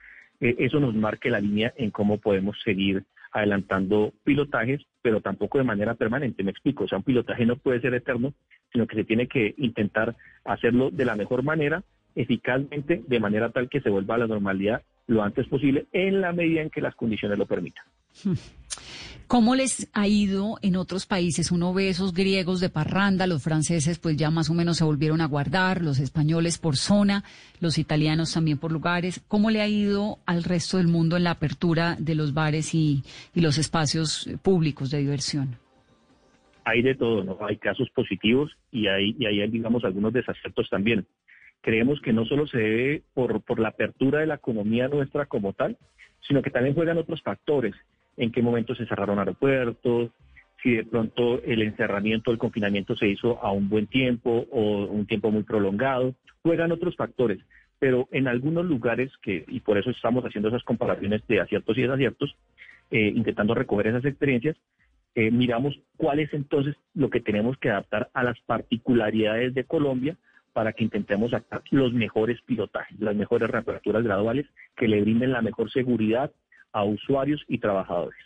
[0.40, 5.64] eh, eso nos marque la línea en cómo podemos seguir adelantando pilotajes, pero tampoco de
[5.64, 8.32] manera permanente, me explico, o sea, un pilotaje no puede ser eterno,
[8.72, 11.82] sino que se tiene que intentar hacerlo de la mejor manera,
[12.14, 16.32] eficazmente, de manera tal que se vuelva a la normalidad lo antes posible, en la
[16.32, 17.84] medida en que las condiciones lo permitan.
[19.26, 21.50] ¿Cómo les ha ido en otros países?
[21.50, 25.22] Uno ve esos griegos de parranda, los franceses pues ya más o menos se volvieron
[25.22, 27.24] a guardar, los españoles por zona,
[27.58, 29.24] los italianos también por lugares.
[29.26, 33.02] ¿Cómo le ha ido al resto del mundo en la apertura de los bares y,
[33.34, 35.56] los espacios públicos de diversión?
[36.64, 37.38] Hay de todo, ¿no?
[37.46, 41.06] Hay casos positivos y hay, hay digamos, algunos desaciertos también.
[41.62, 45.78] Creemos que no solo se debe por la apertura de la economía nuestra como tal,
[46.20, 47.74] sino que también juegan otros factores
[48.16, 50.10] en qué momento se cerraron aeropuertos,
[50.62, 55.06] si de pronto el encerramiento, el confinamiento se hizo a un buen tiempo o un
[55.06, 57.38] tiempo muy prolongado, juegan otros factores,
[57.78, 61.82] pero en algunos lugares que, y por eso estamos haciendo esas comparaciones de aciertos y
[61.82, 62.34] desaciertos,
[62.90, 64.56] eh, intentando recoger esas experiencias,
[65.14, 70.16] eh, miramos cuál es entonces lo que tenemos que adaptar a las particularidades de Colombia
[70.54, 74.46] para que intentemos sacar los mejores pilotajes, las mejores reaperturas graduales
[74.76, 76.32] que le brinden la mejor seguridad
[76.74, 78.18] a usuarios y trabajadores.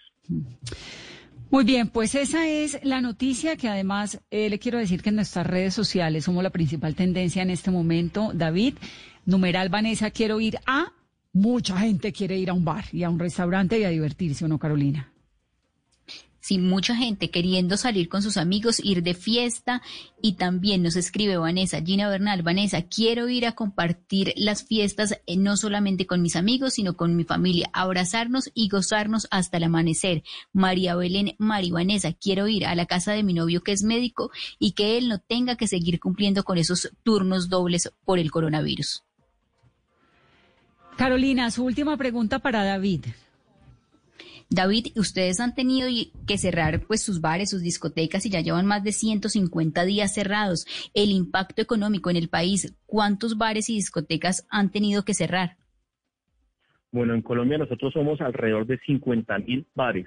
[1.50, 5.16] Muy bien, pues esa es la noticia que además eh, le quiero decir que en
[5.16, 8.32] nuestras redes sociales somos la principal tendencia en este momento.
[8.34, 8.74] David,
[9.24, 10.92] numeral Vanessa, quiero ir a...
[11.32, 14.48] Mucha gente quiere ir a un bar y a un restaurante y a divertirse, ¿o
[14.48, 15.12] no, Carolina?
[16.48, 19.82] Sí, mucha gente queriendo salir con sus amigos, ir de fiesta
[20.22, 25.36] y también nos escribe Vanessa, Gina Bernal, Vanessa, quiero ir a compartir las fiestas eh,
[25.36, 30.22] no solamente con mis amigos, sino con mi familia, abrazarnos y gozarnos hasta el amanecer.
[30.54, 34.30] María Belén, Mari Vanessa, quiero ir a la casa de mi novio que es médico
[34.58, 39.04] y que él no tenga que seguir cumpliendo con esos turnos dobles por el coronavirus.
[40.96, 43.04] Carolina, su última pregunta para David.
[44.50, 45.88] David, ustedes han tenido
[46.26, 50.66] que cerrar pues sus bares, sus discotecas y ya llevan más de 150 días cerrados.
[50.94, 55.56] El impacto económico en el país, ¿cuántos bares y discotecas han tenido que cerrar?
[56.90, 60.06] Bueno, en Colombia nosotros somos alrededor de 50 mil bares,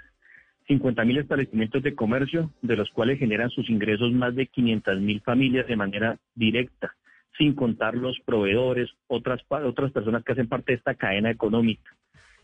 [0.68, 5.22] 50 mil establecimientos de comercio, de los cuales generan sus ingresos más de 500 mil
[5.22, 6.96] familias de manera directa,
[7.38, 11.96] sin contar los proveedores, otras, otras personas que hacen parte de esta cadena económica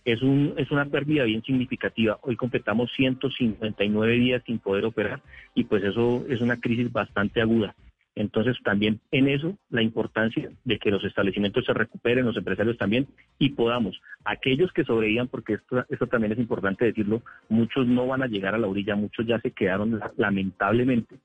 [0.08, 2.18] es, un, es una pérdida bien significativa.
[2.22, 5.22] Hoy completamos 159 días sin poder operar
[5.54, 7.76] y pues eso es una crisis bastante aguda.
[8.16, 13.06] Entonces también en eso la importancia de que los establecimientos se recuperen, los empresarios también,
[13.38, 18.24] y podamos, aquellos que sobrevivan, porque esto, esto también es importante decirlo, muchos no van
[18.24, 21.18] a llegar a la orilla, muchos ya se quedaron lamentablemente,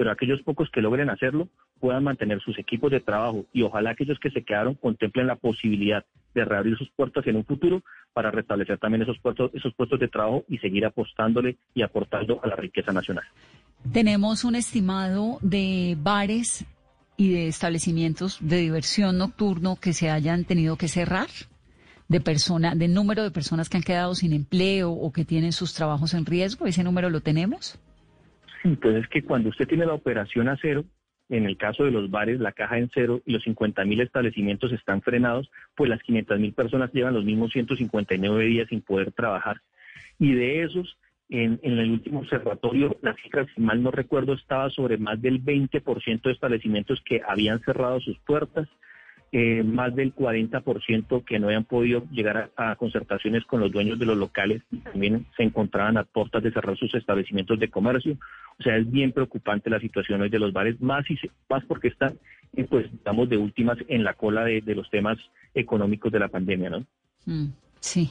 [0.00, 1.46] pero aquellos pocos que logren hacerlo
[1.78, 6.06] puedan mantener sus equipos de trabajo y ojalá aquellos que se quedaron contemplen la posibilidad
[6.34, 7.82] de reabrir sus puertas en un futuro
[8.14, 12.48] para restablecer también esos puestos, esos puestos de trabajo y seguir apostándole y aportando a
[12.48, 13.24] la riqueza nacional.
[13.92, 16.64] Tenemos un estimado de bares
[17.18, 21.28] y de establecimientos de diversión nocturno que se hayan tenido que cerrar,
[22.08, 25.74] de persona, de número de personas que han quedado sin empleo o que tienen sus
[25.74, 26.64] trabajos en riesgo.
[26.64, 27.78] ¿Ese número lo tenemos?
[28.64, 30.84] Entonces, que cuando usted tiene la operación a cero,
[31.28, 34.72] en el caso de los bares, la caja en cero y los 50 mil establecimientos
[34.72, 39.60] están frenados, pues las 500 mil personas llevan los mismos 159 días sin poder trabajar.
[40.18, 44.68] Y de esos, en, en, el último observatorio, la cifra, si mal no recuerdo, estaba
[44.70, 48.68] sobre más del 20% de establecimientos que habían cerrado sus puertas
[49.32, 54.06] eh, más del 40% que no habían podido llegar a, concertaciones con los dueños de
[54.06, 58.16] los locales y también se encontraban a puertas de cerrar sus establecimientos de comercio.
[58.58, 61.16] O sea, es bien preocupante la situación hoy de los bares, más, y
[61.48, 62.18] más porque están,
[62.56, 65.16] eh, pues, estamos de últimas en la cola de, los temas
[65.54, 66.86] económicos de la pandemia, ¿no?
[67.26, 68.10] Mm, sí,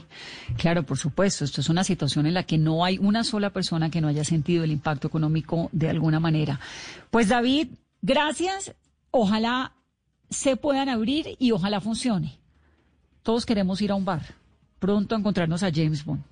[0.56, 1.44] claro, por supuesto.
[1.44, 4.24] Esto es una situación en la que no hay una sola persona que no haya
[4.24, 6.60] sentido el impacto económico de alguna manera.
[7.10, 7.68] Pues David,
[8.00, 8.74] gracias.
[9.10, 9.72] Ojalá
[10.30, 12.38] se puedan abrir y ojalá funcione.
[13.22, 14.22] Todos queremos ir a un bar,
[14.78, 16.22] pronto a encontrarnos a James Bond.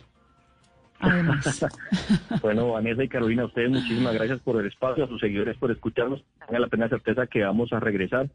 [1.00, 1.66] Además.
[2.42, 6.22] bueno, Vanessa y Carolina, ustedes muchísimas gracias por el espacio, a sus seguidores por escucharnos.
[6.46, 8.28] Tengan la plena certeza que vamos a regresar,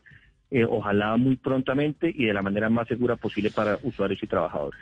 [0.52, 4.80] eh, ojalá muy prontamente y de la manera más segura posible para usuarios y trabajadores.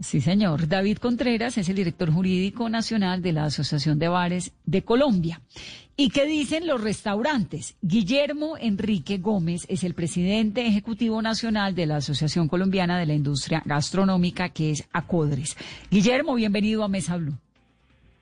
[0.00, 0.68] Sí, señor.
[0.68, 5.40] David Contreras es el director jurídico nacional de la Asociación de Bares de Colombia.
[5.96, 7.76] ¿Y qué dicen los restaurantes?
[7.80, 13.62] Guillermo Enrique Gómez es el presidente ejecutivo nacional de la Asociación Colombiana de la Industria
[13.64, 15.56] Gastronómica, que es ACODRES.
[15.90, 17.38] Guillermo, bienvenido a Mesa Blue.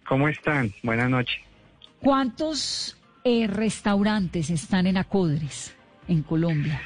[0.07, 0.73] ¿Cómo están?
[0.83, 1.41] Buenas noches.
[2.01, 5.75] ¿Cuántos eh, restaurantes están en ACODRES
[6.09, 6.81] en Colombia?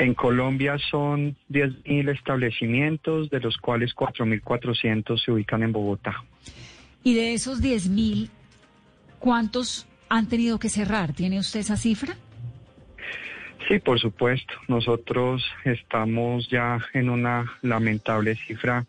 [0.00, 6.24] En Colombia son 10.000 establecimientos, de los cuales 4.400 se ubican en Bogotá.
[7.04, 8.30] Y de esos 10.000,
[9.18, 11.12] ¿cuántos han tenido que cerrar?
[11.12, 12.16] ¿Tiene usted esa cifra?
[13.68, 14.54] Sí, por supuesto.
[14.68, 18.86] Nosotros estamos ya en una lamentable cifra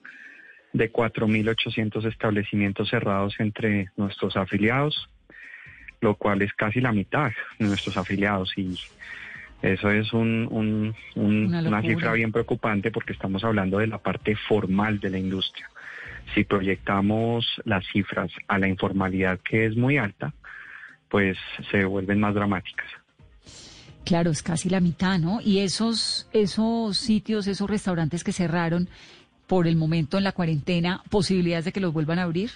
[0.72, 5.10] de 4.800 establecimientos cerrados entre nuestros afiliados,
[6.00, 8.80] lo cual es casi la mitad de nuestros afiliados y
[9.62, 15.10] eso es un, una, cifra bien preocupante porque estamos hablando de la parte formal de
[15.12, 15.70] la industria.
[16.34, 20.34] Si proyectamos las cifras a la informalidad que es muy alta,
[21.10, 21.38] pues
[21.70, 22.88] se vuelven más dramáticas.
[24.04, 25.40] Claro, es casi la mitad, ¿no?
[25.44, 28.90] Y esos, esos sitios, esos restaurantes que cerraron
[29.46, 32.50] por el momento en la cuarentena, ¿posibilidades de que los vuelvan a abrir?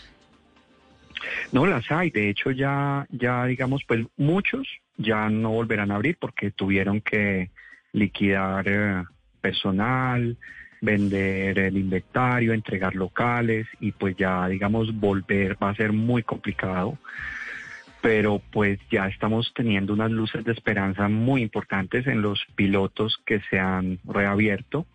[1.52, 6.18] No las hay, de hecho ya, ya digamos, pues muchos ya no volverán a abrir
[6.20, 7.50] porque tuvieron que
[7.92, 9.04] liquidar eh,
[9.42, 10.38] personal,
[10.82, 16.98] vender el inventario, entregar locales y pues ya digamos volver va a ser muy complicado.
[18.02, 23.42] Pero pues ya estamos teniendo unas luces de esperanza muy importantes en los pilotos que
[23.50, 24.86] se han reabierto.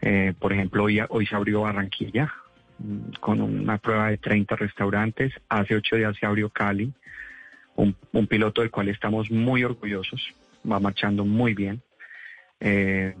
[0.00, 2.32] Eh, por ejemplo, hoy, hoy se abrió Barranquilla
[2.78, 5.34] mm, con una prueba de 30 restaurantes.
[5.50, 6.94] Hace ocho días se abrió Cali
[7.76, 10.22] un, piloto del cual estamos muy orgullosos,
[10.70, 11.82] va marchando muy bien.
[12.60, 13.14] Eh,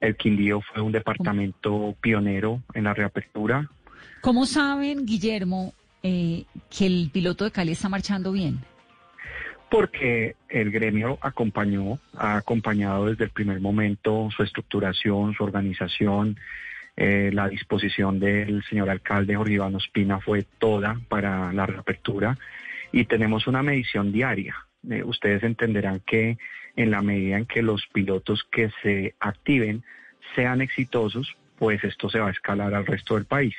[0.00, 3.68] el Quindío fue un departamento pionero en la reapertura.
[4.20, 8.60] ¿Cómo saben, Guillermo, eh, que el piloto de Cali está marchando bien?
[9.70, 16.38] Porque el gremio acompañó, ha acompañado desde el primer momento su estructuración, su organización,
[16.96, 22.36] eh, la disposición del señor alcalde Jorge Iván Ospina fue toda para la reapertura
[22.92, 24.56] y tenemos una medición diaria.
[24.88, 26.38] Eh, ustedes entenderán que
[26.76, 29.82] en la medida en que los pilotos que se activen
[30.34, 33.54] sean exitosos, pues esto se va a escalar al resto del país.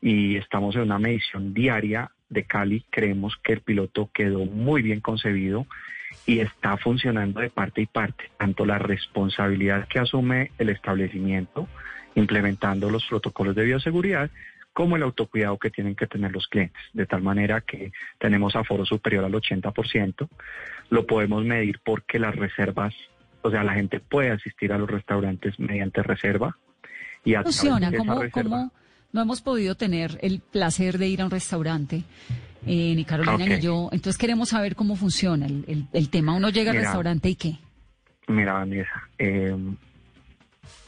[0.00, 2.84] Y estamos en una medición diaria de Cali.
[2.90, 5.66] Creemos que el piloto quedó muy bien concebido
[6.26, 11.68] y está funcionando de parte y parte, tanto la responsabilidad que asume el establecimiento
[12.14, 14.30] implementando los protocolos de bioseguridad,
[14.74, 18.84] como el autocuidado que tienen que tener los clientes, de tal manera que tenemos aforo
[18.84, 20.28] superior al 80%,
[20.90, 22.92] lo podemos medir porque las reservas,
[23.42, 26.58] o sea, la gente puede asistir a los restaurantes mediante reserva
[27.24, 28.72] y a funciona, ¿Cómo, ¿cómo,
[29.12, 32.02] no hemos podido tener el placer de ir a un restaurante?
[32.66, 36.34] Eh, ni Carolina ni yo, entonces queremos saber cómo funciona el, el, tema.
[36.34, 37.58] Uno llega al restaurante y qué.
[38.26, 39.54] Mira, Vanessa, eh,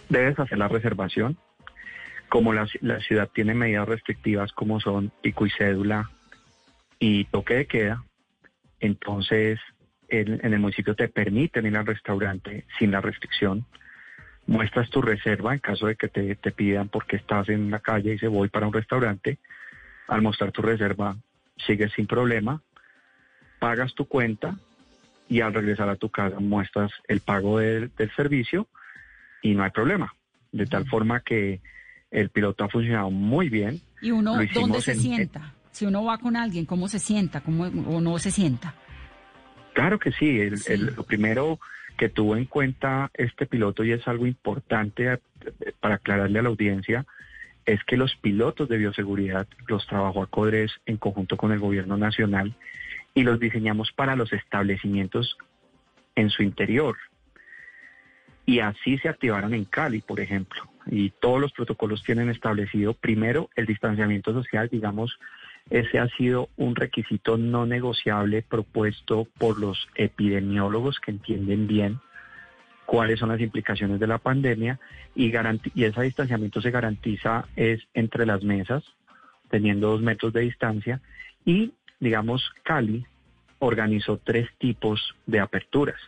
[0.09, 1.37] debes hacer la reservación.
[2.29, 2.67] Como la,
[3.01, 6.11] ciudad tiene medidas restrictivas como son pico y cédula
[6.99, 8.05] y toque de queda,
[8.81, 9.61] entonces
[10.09, 13.65] en, el municipio te permiten ir al restaurante sin la restricción.
[14.47, 18.15] Muestras tu reserva en caso de que te, te pidan porque estás en la calle
[18.15, 19.39] y se voy para un restaurante.
[20.09, 21.17] Al mostrar tu reserva,
[21.67, 22.63] sigues sin problema,
[23.59, 24.57] pagas tu cuenta
[25.29, 28.69] y al regresar a tu casa muestras el pago del servicio
[29.43, 30.15] y no hay problema.
[30.53, 31.61] De tal forma que
[32.11, 33.81] el piloto ha funcionado muy bien.
[34.01, 35.55] ¿Y uno dónde se sienta?
[35.71, 37.43] Si uno va con alguien, ¿cómo se sienta?
[37.43, 38.75] ¿Cómo, ¿O no se sienta?
[39.75, 40.39] Claro que sí.
[40.69, 41.59] lo primero
[41.97, 45.19] que tuvo en cuenta este piloto, y es algo importante
[45.81, 47.07] para aclararle a la audiencia,
[47.67, 51.97] es que los pilotos de bioseguridad los trabajó a Codres en conjunto con el gobierno
[51.97, 52.55] nacional
[53.15, 55.37] y los diseñamos para los establecimientos
[56.15, 56.97] en su interior.
[58.47, 60.63] Y así se activaron en Cali, por ejemplo.
[60.87, 65.19] Y todos los protocolos tienen establecido primero el distanciamiento social, digamos,
[65.69, 71.99] ese ha sido un requisito no negociable propuesto por los epidemiólogos que entienden bien
[72.85, 74.79] cuáles son las implicaciones de la pandemia
[75.17, 75.33] y,
[75.75, 78.85] y ese distanciamiento se garantiza es entre las mesas,
[79.51, 81.01] teniendo dos metros de distancia
[81.45, 83.05] y, digamos, Cali
[83.59, 85.99] organizó tres tipos de aperturas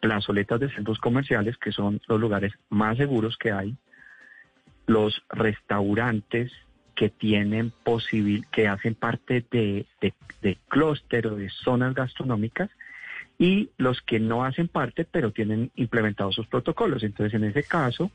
[0.00, 3.76] plazoletas de centros comerciales, que son los lugares más seguros que hay,
[4.86, 6.52] los restaurantes
[6.94, 12.70] que tienen posibil, que hacen parte de, de, clúster o de zonas gastronómicas,
[13.38, 17.02] y los que no hacen parte, pero tienen implementados sus protocolos.
[17.02, 18.10] Entonces, en ese caso,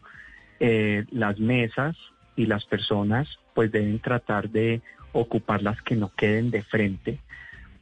[0.60, 1.98] eh, las mesas
[2.36, 4.82] y las personas pues deben tratar de
[5.14, 7.20] ocupar las que no queden de frente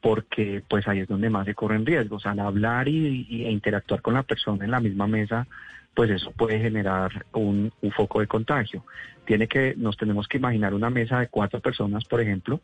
[0.03, 2.25] porque pues ahí es donde más se corren riesgos.
[2.25, 5.47] Al hablar y, e interactuar con la persona en la misma mesa,
[5.93, 8.83] pues eso puede generar un, foco de contagio.
[9.23, 12.59] Tiene que, nos tenemos que imaginar una mesa de cuatro personas, por ejemplo,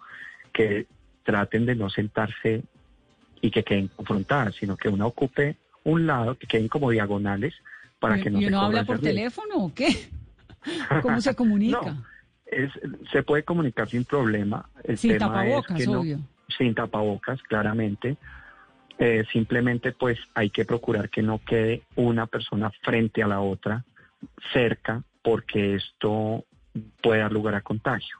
[0.51, 0.85] que
[1.23, 2.61] traten de no sentarse
[3.39, 7.53] y que queden confrontadas, sino que una ocupe un lado, que queden como diagonales
[8.01, 10.09] para que no ¿Y uno habla por teléfono o qué?
[11.01, 11.95] ¿Cómo se comunica?
[12.45, 12.69] es,
[13.13, 14.69] se puede comunicar sin problema.
[14.83, 16.19] El sin tapabocas, obvio
[16.57, 18.17] sin tapabocas, claramente.
[18.97, 23.85] Eh, simplemente pues hay que procurar que no quede una persona frente a la otra
[24.51, 26.43] cerca porque esto
[27.01, 28.17] puede dar lugar a contagio.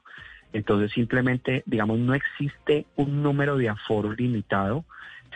[0.52, 4.84] Entonces simplemente, digamos, no existe un número de aforo limitado,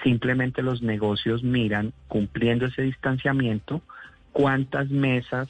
[0.02, 3.82] simplemente los negocios miran, cumpliendo ese distanciamiento,
[4.32, 5.48] cuántas mesas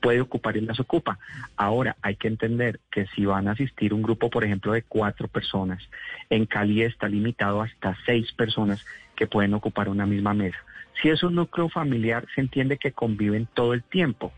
[0.00, 1.18] puede ocupar y las ocupa.
[1.56, 5.28] Ahora, hay que entender que si van a asistir un grupo, por ejemplo, de cuatro
[5.28, 5.82] personas,
[6.30, 8.84] en Cali está limitado hasta seis personas
[9.16, 10.58] que pueden ocupar una misma mesa.
[11.00, 14.32] Si es un núcleo familiar, se entiende que conviven todo el tiempo.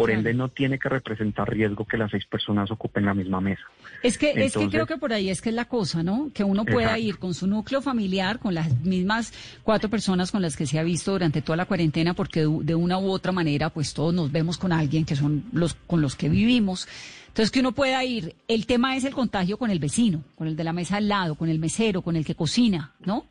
[0.00, 3.62] Por ende, no tiene que representar riesgo que las seis personas ocupen la misma mesa.
[4.02, 6.30] Es que, es que creo que por ahí es que es la cosa, ¿no?
[6.32, 9.32] Que uno pueda ir con su núcleo familiar, con las mismas
[9.62, 12.98] cuatro personas con las que se ha visto durante toda la cuarentena, porque de, una
[12.98, 16.28] u otra manera, pues todos nos vemos con alguien que son los con los que
[16.28, 16.88] vivimos.
[17.28, 18.34] Entonces, que uno pueda ir.
[18.48, 21.36] El tema es el contagio con el vecino, con el de la mesa al lado,
[21.36, 23.26] con el mesero, con el que cocina, ¿no?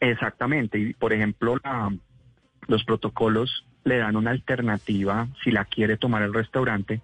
[0.00, 0.78] Exactamente.
[0.78, 1.56] Y, por ejemplo,
[2.66, 7.00] los protocolos le dan una alternativa, si la quiere tomar el restaurante,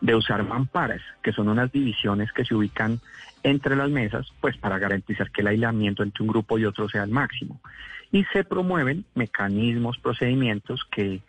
[0.00, 3.00] de usar mamparas, que son unas divisiones que se ubican
[3.42, 7.04] entre las mesas, pues para garantizar que el aislamiento entre un grupo y otro sea
[7.04, 7.60] el máximo.
[8.12, 11.20] Y se promueven mecanismos, procedimientos que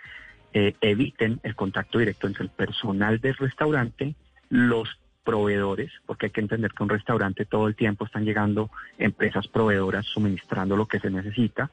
[0.53, 4.15] eh, eviten el contacto directo entre el personal del restaurante,
[4.49, 4.89] los
[5.23, 10.05] proveedores, porque hay que entender que un restaurante todo el tiempo están llegando empresas proveedoras
[10.05, 11.69] suministrando lo que se necesita,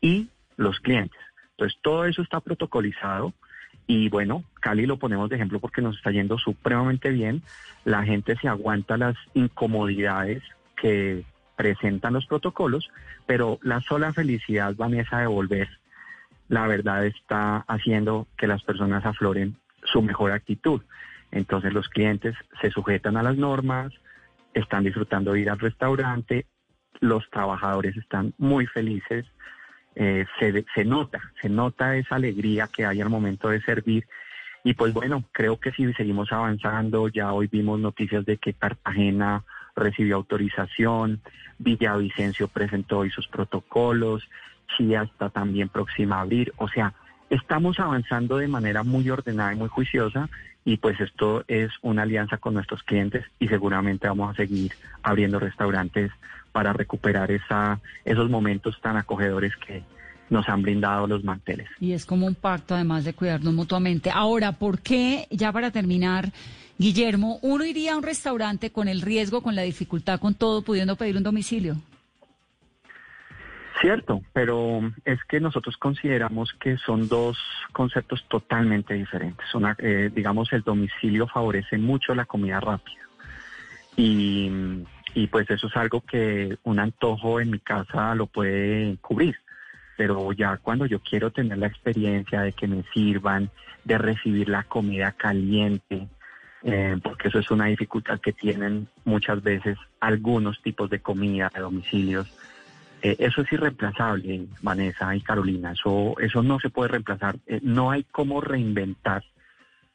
[0.00, 1.20] y los clientes.
[1.56, 3.32] Entonces, todo eso está protocolizado
[3.86, 7.42] y bueno, Cali lo ponemos de ejemplo porque nos está yendo supremamente bien.
[7.84, 10.42] La gente se aguanta las incomodidades
[10.76, 11.24] que
[11.56, 12.90] presentan los protocolos,
[13.26, 15.68] pero la sola felicidad, Vanessa, de volver,
[16.48, 20.80] la verdad está haciendo que las personas afloren su mejor actitud.
[21.30, 23.92] Entonces los clientes se sujetan a las normas,
[24.54, 26.46] están disfrutando de ir al restaurante,
[27.00, 29.26] los trabajadores están muy felices,
[29.96, 34.06] eh, se, se nota, se nota esa alegría que hay al momento de servir.
[34.62, 39.44] Y pues bueno, creo que si seguimos avanzando, ya hoy vimos noticias de que Cartagena
[39.76, 41.20] recibió autorización,
[41.58, 44.28] Villavicencio presentó hoy sus protocolos,
[44.76, 46.94] Chía está también próxima a abrir, o sea,
[47.30, 50.28] estamos avanzando de manera muy ordenada y muy juiciosa
[50.64, 54.72] y pues esto es una alianza con nuestros clientes y seguramente vamos a seguir
[55.02, 56.10] abriendo restaurantes
[56.54, 59.82] para recuperar esa, esos momentos tan acogedores que
[60.30, 61.68] nos han brindado los manteles.
[61.80, 64.08] Y es como un pacto además de cuidarnos mutuamente.
[64.14, 66.30] Ahora, ¿por qué, ya para terminar,
[66.78, 70.94] Guillermo, uno iría a un restaurante con el riesgo, con la dificultad, con todo, pudiendo
[70.94, 71.76] pedir un domicilio?
[73.80, 77.36] Cierto, pero es que nosotros consideramos que son dos
[77.72, 79.52] conceptos totalmente diferentes.
[79.56, 83.02] Una, eh, digamos, el domicilio favorece mucho la comida rápida.
[83.96, 84.84] Y,
[85.14, 89.36] y pues eso es algo que un antojo en mi casa lo puede cubrir.
[89.96, 93.50] Pero ya cuando yo quiero tener la experiencia de que me sirvan,
[93.84, 96.08] de recibir la comida caliente,
[96.64, 101.60] eh, porque eso es una dificultad que tienen muchas veces algunos tipos de comida, de
[101.60, 102.28] domicilios,
[103.02, 105.72] eh, eso es irreemplazable, Vanessa y Carolina.
[105.72, 107.36] Eso, eso no se puede reemplazar.
[107.46, 109.22] Eh, no hay cómo reinventar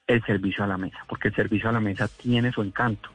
[0.06, 3.10] el servicio a la mesa, porque el servicio a la mesa tiene su encanto,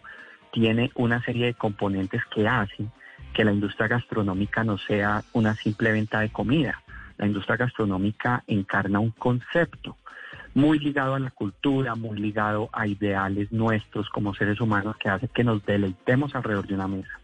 [0.55, 2.92] tiene una serie de componentes que hacen
[3.34, 6.80] que la industria gastronómica no sea una simple venta de comida.
[7.18, 9.96] La industria gastronómica encarna un concepto
[10.55, 15.26] muy ligado a la cultura, muy ligado a ideales nuestros como seres humanos que hace
[15.26, 17.18] que nos deleitemos alrededor de una mesa.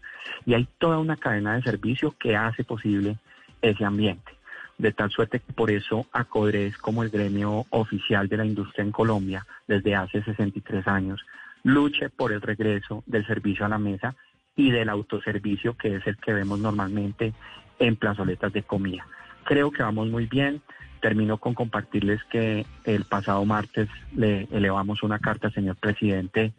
[0.45, 3.17] Y hay toda una cadena de servicio que hace posible
[3.61, 4.33] ese ambiente.
[4.77, 8.91] De tal suerte que por eso ACODRES, como el gremio oficial de la industria en
[8.91, 11.21] Colombia desde hace 63 años,
[11.63, 14.15] luche por el regreso del servicio a la mesa
[14.55, 17.33] y del autoservicio, que es el que vemos normalmente
[17.79, 19.05] en plazoletas de comida.
[19.43, 20.61] Creo que vamos muy bien.
[21.01, 26.53] Termino con compartirles que el pasado martes le elevamos una carta al señor presidente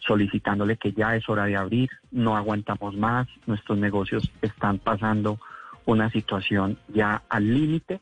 [0.00, 5.38] solicitándole que ya es hora de abrir, no aguantamos más, nuestros negocios están pasando
[5.86, 8.00] una situación ya al límite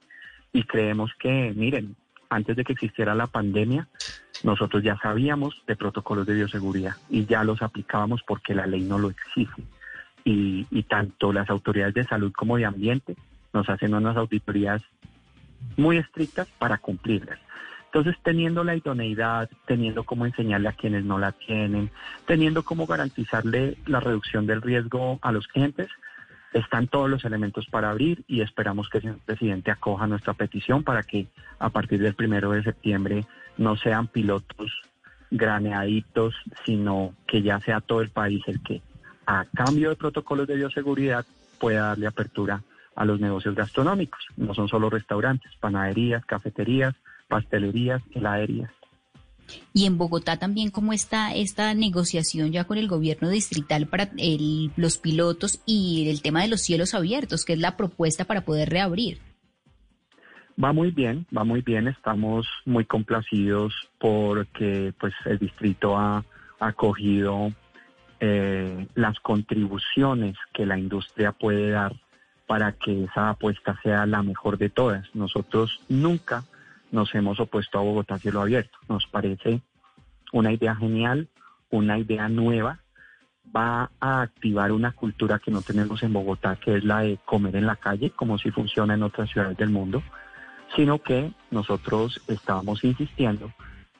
[0.52, 1.96] y creemos que, miren,
[2.28, 3.88] antes de que existiera la pandemia,
[4.42, 8.98] nosotros ya sabíamos de protocolos de bioseguridad y ya los aplicábamos porque la ley no
[8.98, 9.62] lo exige.
[10.24, 13.16] Y, y tanto las autoridades de salud como de ambiente
[13.52, 14.82] nos hacen unas auditorías
[15.76, 17.38] muy estrictas para cumplirlas.
[17.86, 21.90] Entonces, teniendo la idoneidad, teniendo cómo enseñarle a quienes no la tienen,
[22.26, 25.88] teniendo cómo garantizarle la reducción del riesgo a los clientes,
[26.52, 31.02] están todos los elementos para abrir y esperamos que el presidente acoja nuestra petición para
[31.02, 31.26] que
[31.58, 33.24] a partir del primero de septiembre
[33.56, 34.82] no sean pilotos
[35.30, 36.34] graneaditos,
[36.64, 38.82] sino que ya sea todo el país el que,
[39.26, 41.24] a cambio de protocolos de bioseguridad,
[41.58, 42.62] pueda darle apertura
[42.94, 44.20] a los negocios gastronómicos.
[44.36, 46.94] No son solo restaurantes, panaderías, cafeterías,
[47.28, 48.70] pastelerías, heladerías.
[49.72, 54.10] Y en Bogotá también, ¿cómo está esta negociación ya con el gobierno distrital para
[54.76, 58.70] los pilotos y el tema de los cielos abiertos, que es la propuesta para poder
[58.70, 59.18] reabrir?
[60.62, 61.88] Va muy bien, va muy bien.
[61.88, 66.24] Estamos muy complacidos porque pues el distrito ha
[66.60, 67.52] acogido
[68.20, 71.94] eh, las contribuciones que la industria puede dar
[72.46, 75.08] para que esa apuesta sea la mejor de todas.
[75.14, 76.44] Nosotros nunca
[76.92, 78.78] nos hemos opuesto a Bogotá cielo abierto.
[78.88, 79.62] Nos parece
[80.32, 81.28] una idea genial,
[81.70, 82.78] una idea nueva.
[83.54, 87.56] Va a activar una cultura que no tenemos en Bogotá, que es la de comer
[87.56, 90.02] en la calle, como si funciona en otras ciudades del mundo,
[90.76, 93.52] sino que nosotros estábamos insistiendo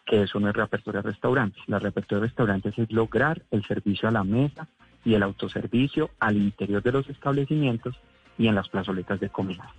[0.05, 1.63] que eso no es reapertura de restaurantes.
[1.67, 4.69] La reapertura de restaurantes es lograr el servicio a la mesa
[5.05, 7.99] y el autoservicio al interior de los establecimientos
[8.43, 9.73] y en las plazoletas de comida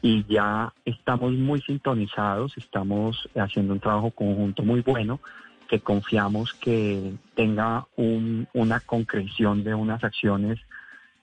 [0.00, 5.20] y ya estamos muy sintonizados, estamos haciendo un trabajo conjunto muy bueno
[5.68, 10.58] que confiamos que tenga una concreción de unas acciones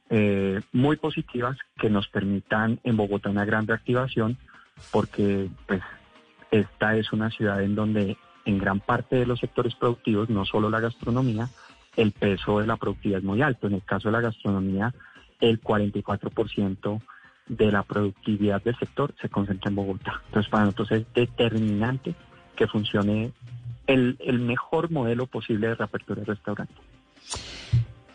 [0.09, 4.37] eh, muy positivas que nos permitan en Bogotá una gran reactivación
[4.91, 5.81] porque pues
[6.51, 10.69] esta es una ciudad en donde en gran parte de los sectores productivos, no solo
[10.69, 11.47] la gastronomía,
[11.95, 13.67] el peso de la productividad es muy alto.
[13.67, 14.93] En el caso de la gastronomía,
[15.43, 17.01] el 44%
[17.47, 20.21] de la productividad del sector se concentra en Bogotá.
[20.27, 22.15] Entonces, para nosotros es determinante
[22.55, 23.33] que funcione
[23.85, 26.73] el, mejor modelo posible de reapertura de restaurante.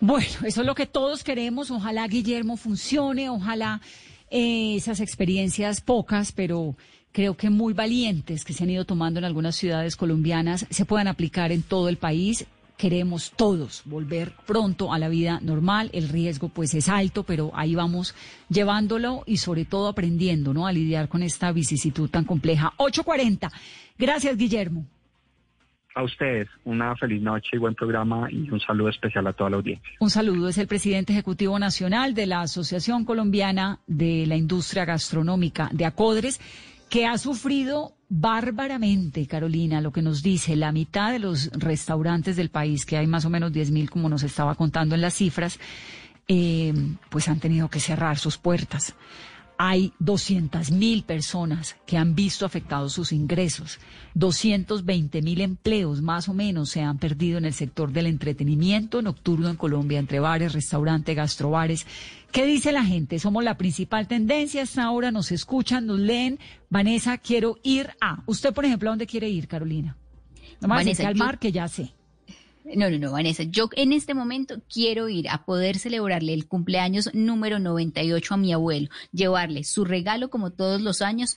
[0.00, 1.70] Bueno, eso es lo que todos queremos.
[1.70, 3.82] Ojalá Guillermo funcione, ojalá
[4.30, 6.76] eh, esas experiencias pocas, pero
[7.12, 11.08] creo que muy valientes que se han ido tomando en algunas ciudades colombianas se puedan
[11.08, 12.46] aplicar en todo el país.
[12.78, 15.90] Queremos todos volver pronto a la vida normal.
[15.92, 18.14] El riesgo pues es alto, pero ahí vamos
[18.48, 20.64] llevándolo y sobre todo aprendiendo, ¿no?
[20.64, 22.72] A lidiar con esta vicisitud tan compleja.
[22.76, 23.50] 840.
[23.98, 24.86] Gracias, Guillermo.
[25.96, 29.56] A ustedes, una feliz noche y buen programa y un saludo especial a toda la
[29.56, 29.90] audiencia.
[29.98, 35.68] Un saludo, es el presidente ejecutivo nacional de la Asociación Colombiana de la Industria Gastronómica
[35.72, 36.40] de Acodres,
[36.88, 42.50] que ha sufrido bárbaramente, Carolina, lo que nos dice la mitad de los restaurantes del
[42.50, 45.58] país, que hay más o menos 10 mil, como nos estaba contando en las cifras,
[46.26, 46.72] eh,
[47.10, 48.94] pues han tenido que cerrar sus puertas
[49.58, 53.80] hay 200 mil personas que han visto afectados sus ingresos,
[54.14, 59.48] 220 mil empleos más o menos se han perdido en el sector del entretenimiento nocturno
[59.48, 61.86] en Colombia, entre bares, restaurantes, gastrobares.
[62.30, 63.18] ¿Qué dice la gente?
[63.18, 64.62] Somos la principal tendencia.
[64.62, 66.38] Hasta ahora nos escuchan, nos leen.
[66.70, 68.22] Vanessa, quiero ir a.
[68.26, 69.96] Usted, por ejemplo, ¿a dónde quiere ir, Carolina?
[70.60, 71.94] No Vanessa, al mar, que ya sé.
[72.74, 73.44] No, no, no, Vanessa.
[73.44, 78.52] Yo en este momento quiero ir a poder celebrarle el cumpleaños número 98 a mi
[78.52, 81.36] abuelo, llevarle su regalo como todos los años,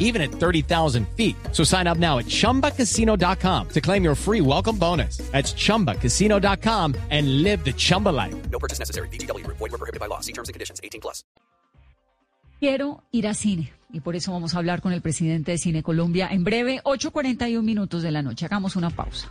[0.00, 1.36] even at 30,000 feet.
[1.52, 5.18] So sign up now at chumbacasino.com to claim your free welcome bonus.
[5.32, 8.34] That's chumbacasino.com and live the Chumba life.
[8.50, 9.08] No purchase necessary.
[9.10, 9.46] BGW.
[9.46, 10.20] Void were prohibited by law.
[10.20, 11.22] See terms and conditions 18 plus.
[12.58, 15.82] Quiero ir a cine y por eso vamos a hablar con el presidente de Cine
[15.82, 18.46] Colombia en breve, 8.41 minutos de la noche.
[18.46, 19.30] Hagamos una pausa.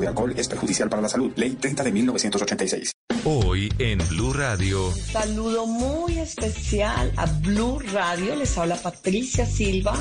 [0.00, 1.32] de alcohol es perjudicial para la salud.
[1.36, 2.92] Ley 30 de 1986.
[3.24, 4.92] Hoy en Blue Radio.
[4.92, 8.34] Saludo muy especial a Blue Radio.
[8.36, 9.94] Les habla Patricia Silva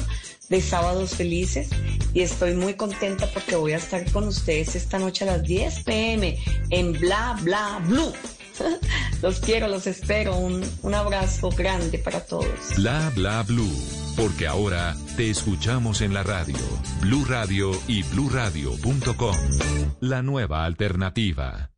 [0.47, 1.69] de Sábados Felices
[2.13, 5.83] y estoy muy contenta porque voy a estar con ustedes esta noche a las 10
[5.83, 6.37] pm
[6.69, 8.13] en Bla Bla Blue.
[9.21, 10.35] Los quiero, los espero.
[10.37, 12.47] Un, un abrazo grande para todos.
[12.75, 16.57] Bla Bla Blue porque ahora te escuchamos en la radio,
[16.99, 19.35] Blue Radio y bluradio.com.
[20.01, 21.71] La nueva alternativa.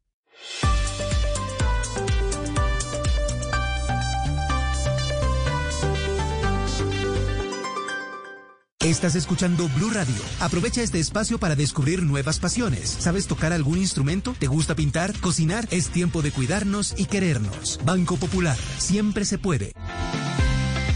[8.80, 10.16] Estás escuchando Blue Radio.
[10.40, 12.90] Aprovecha este espacio para descubrir nuevas pasiones.
[12.90, 14.34] ¿Sabes tocar algún instrumento?
[14.40, 15.14] ¿Te gusta pintar?
[15.20, 15.68] ¿Cocinar?
[15.70, 17.80] Es tiempo de cuidarnos y querernos.
[17.86, 18.58] Banco Popular.
[18.80, 19.74] Siempre se puede.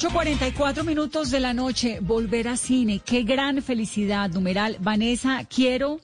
[0.00, 3.02] 8.44 minutos de la noche, volver a cine.
[3.04, 4.78] Qué gran felicidad, numeral.
[4.80, 6.00] Vanessa, quiero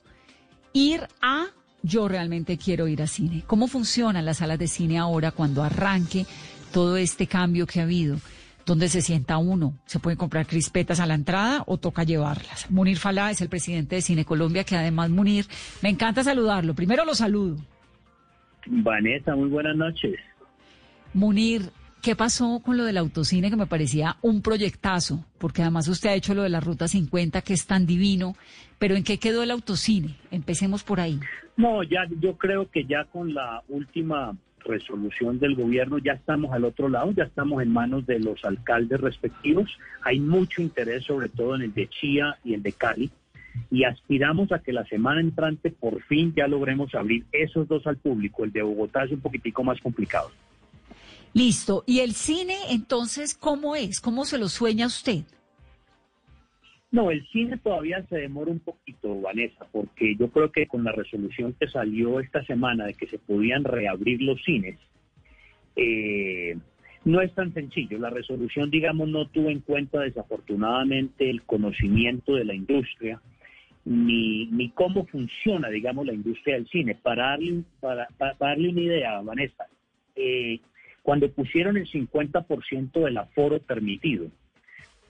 [0.74, 1.47] ir a
[1.82, 3.42] yo realmente quiero ir a cine.
[3.47, 6.26] ¿Cómo funcionan las salas de cine ahora cuando arranque
[6.74, 8.18] todo este cambio que ha habido?
[8.66, 9.78] ¿Dónde se sienta uno?
[9.86, 12.70] ¿Se pueden comprar crispetas a la entrada o toca llevarlas?
[12.70, 15.47] Munir Falá es el presidente de Cine Colombia, que además, Munir,
[15.80, 16.74] me encanta saludarlo.
[16.74, 17.57] Primero lo saludo.
[18.66, 20.16] Vanessa, muy buenas noches.
[21.14, 21.70] Munir,
[22.07, 25.24] ¿qué pasó con lo del autocine que me parecía un proyectazo?
[25.38, 28.36] Porque además usted ha hecho lo de la Ruta 50, que es tan divino,
[28.78, 30.14] pero ¿en qué quedó el autocine?
[30.30, 31.18] Empecemos por ahí.
[31.57, 36.64] No, ya yo creo que ya con la última resolución del gobierno ya estamos al
[36.64, 39.76] otro lado, ya estamos en manos de los alcaldes respectivos.
[40.04, 43.11] Hay mucho interés sobre todo en el de Chía y el de Cali
[43.68, 47.96] y aspiramos a que la semana entrante por fin ya logremos abrir esos dos al
[47.96, 48.44] público.
[48.44, 50.30] El de Bogotá es un poquitico más complicado.
[51.37, 51.84] Listo.
[51.87, 54.01] ¿Y el cine entonces cómo es?
[54.01, 55.18] ¿Cómo se lo sueña usted?
[56.91, 60.93] No, el cine todavía se demora un poquito, Vanessa, porque yo creo que con la
[60.93, 64.78] resolución que salió esta semana de que se podían reabrir los cines,
[65.76, 66.57] eh,
[67.05, 67.99] no es tan sencillo.
[67.99, 73.20] La resolución, digamos, no tuvo en cuenta desafortunadamente el conocimiento de la industria,
[73.84, 76.95] ni, ni cómo funciona, digamos, la industria del cine.
[76.95, 78.09] Para darle, para,
[78.41, 79.66] darle una idea, Vanessa,
[80.14, 80.61] eh,
[81.07, 84.26] cuando pusieron el 50% del aforo permitido,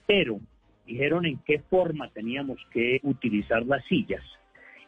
[0.05, 0.39] pero
[0.85, 4.21] dijeron en qué forma teníamos que utilizar las sillas.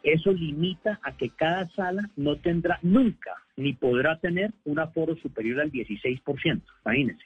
[0.03, 5.61] Eso limita a que cada sala no tendrá nunca ni podrá tener un aforo superior
[5.61, 7.25] al 16%, imagínense.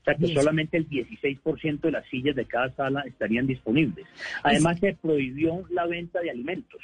[0.00, 4.06] O sea que solamente el 16% de las sillas de cada sala estarían disponibles.
[4.42, 6.80] Además se prohibió la venta de alimentos.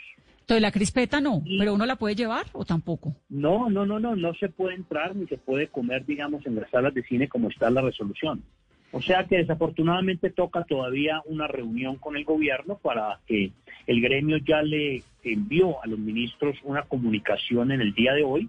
[0.47, 3.17] Entonces la crispeta no, pero uno la puede llevar o tampoco.
[3.29, 6.71] No, no, no, no, no se puede entrar ni se puede comer, digamos, en las
[6.71, 8.45] salas de cine como está la resolución.
[8.93, 13.51] O sea que desafortunadamente toca todavía una reunión con el gobierno para que
[13.89, 18.49] el gremio ya le envió a los ministros una comunicación en el día de hoy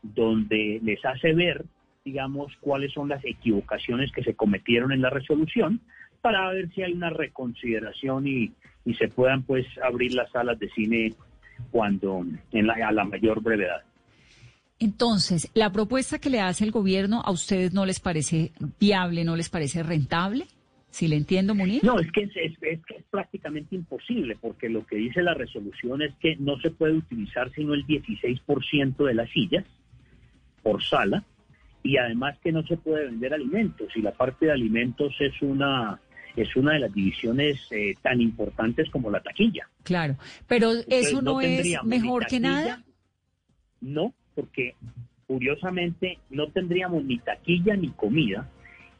[0.00, 1.64] donde les hace ver,
[2.04, 5.80] digamos, cuáles son las equivocaciones que se cometieron en la resolución
[6.20, 8.52] para ver si hay una reconsideración y,
[8.98, 11.14] se puedan pues abrir las salas de cine
[11.70, 13.82] cuando en la, a la mayor brevedad.
[14.78, 18.50] Entonces, la propuesta que le hace el gobierno a ustedes no les parece
[18.80, 20.46] viable, no les parece rentable,
[20.90, 21.84] si le entiendo, Munir.
[21.84, 26.58] No, es que es, prácticamente imposible, porque lo que dice la resolución es que no
[26.58, 29.64] se puede utilizar sino el 16% de las sillas
[30.62, 31.24] por sala,
[31.82, 36.00] y además que no se puede vender alimentos, y la parte de alimentos es una
[36.36, 39.68] es una de las divisiones eh, tan importantes como la taquilla.
[39.82, 40.16] Claro,
[40.46, 42.82] pero eso no, es mejor que nada.
[43.80, 44.74] No, porque
[45.26, 48.48] curiosamente no tendríamos ni taquilla ni comida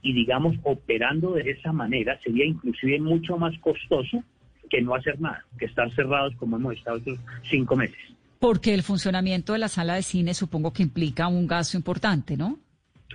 [0.02, 4.22] y digamos operando de esa manera sería inclusive mucho más costoso
[4.68, 7.18] que no hacer nada, que estar cerrados como hemos estado estos
[7.48, 7.98] cinco meses.
[8.38, 12.58] Porque el funcionamiento de la sala de cine supongo que implica un gasto importante, ¿no?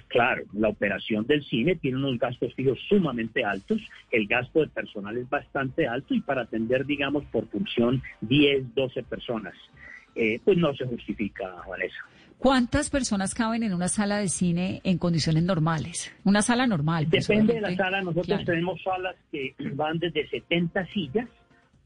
[0.08, 3.82] Claro, la operación del cine tiene unos gastos fijos sumamente altos,
[4.12, 9.04] el gasto de personal es bastante alto y para atender, digamos, por función 10, 12
[9.04, 9.54] personas
[10.18, 11.98] eh, pues no se justifica, Vanessa.
[12.40, 16.14] ¿Cuántas personas caben en una sala de cine en condiciones normales?
[16.24, 17.08] Una sala normal.
[17.10, 18.02] Pues, Depende de la sala.
[18.02, 21.28] Nosotros tenemos salas que van desde 70 sillas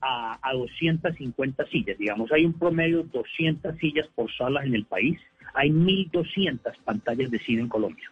[0.02, 1.98] a, a 250 sillas.
[1.98, 5.20] Digamos, hay un promedio de 200 sillas por sala en el país.
[5.54, 8.12] Hay 1.200 pantallas de cine en Colombia.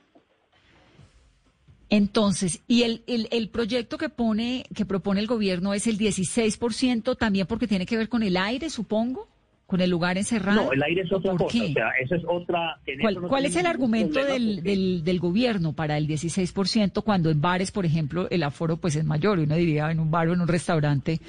[1.90, 7.18] Entonces, y el, el, el, proyecto que pone, que propone el gobierno es el 16%
[7.18, 9.28] también porque tiene que ver con el aire, supongo
[9.66, 10.66] con el lugar encerrado?
[10.66, 11.46] No, el aire es otra cosa.
[11.46, 12.80] O sea, esa es otra.
[13.28, 17.86] ¿Cuál, es el argumento del, del, del, gobierno para el 16% cuando en bares, por
[17.86, 19.38] ejemplo, el aforo pues es mayor?
[19.38, 21.20] Uno diría en un bar o en un restaurante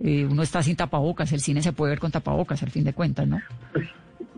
[0.00, 2.92] eh, uno está sin tapabocas, el cine se puede ver con tapabocas, al fin de
[2.92, 3.40] cuentas, ¿no?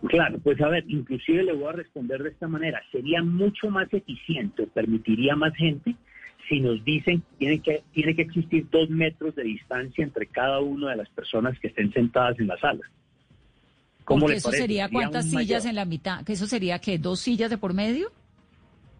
[0.09, 2.83] Claro, pues a ver, inclusive le voy a responder de esta manera.
[2.93, 5.95] Sería mucho más eficiente, permitiría más gente
[6.49, 10.61] si nos dicen que tiene que, tiene que existir dos metros de distancia entre cada
[10.61, 12.81] una de las personas que estén sentadas en la sala.
[14.05, 16.25] ¿Cómo eso sería cuántas sillas en la mitad?
[16.25, 18.11] ¿Que eso sería que dos sillas de por medio?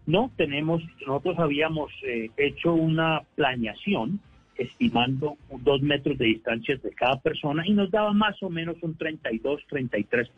[0.05, 4.19] No, tenemos, nosotros habíamos eh, hecho una planeación
[4.61, 8.95] estimando dos metros de distancia de cada persona y nos daba más o menos un
[8.97, 10.31] 32, 33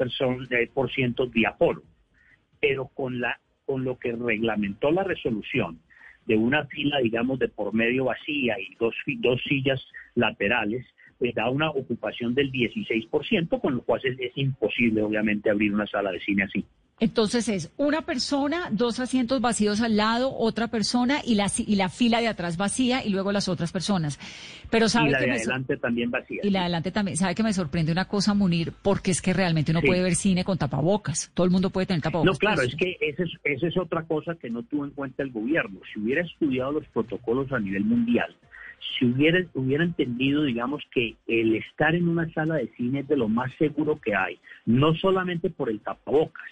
[0.52, 1.84] eh, por ciento de aforo.
[2.60, 5.80] Pero con, la, con lo que reglamentó la resolución
[6.26, 9.82] de una fila, digamos, de por medio vacía y dos, dos sillas
[10.16, 10.86] laterales,
[11.20, 16.12] pues da una ocupación del 16%, con lo cual es, imposible, obviamente, abrir una sala
[16.12, 16.66] de cine así.
[17.00, 21.90] Entonces es una persona, dos asientos vacíos al lado, otra persona y la, y la
[21.90, 24.20] fila de atrás vacía y luego las otras personas.
[24.70, 26.40] Pero sabe y la que de me adelante también vacía.
[26.44, 27.18] Y la de adelante también.
[27.18, 28.72] ¿Sabe que me sorprende una cosa, Munir?
[28.82, 29.88] Porque es que realmente uno Sí.
[29.88, 31.30] puede ver cine con tapabocas.
[31.34, 32.34] Todo el mundo puede tener tapabocas.
[32.34, 32.78] No, claro, puesto.
[32.78, 35.80] es que esa es, esa es otra cosa que no tuvo en cuenta el gobierno.
[35.94, 38.34] Si hubiera estudiado los protocolos a nivel mundial,
[38.98, 43.18] si hubiera, hubiera entendido, digamos, que el estar en una sala de cine es de
[43.18, 46.44] lo más seguro que hay, no solamente por el tapabocas,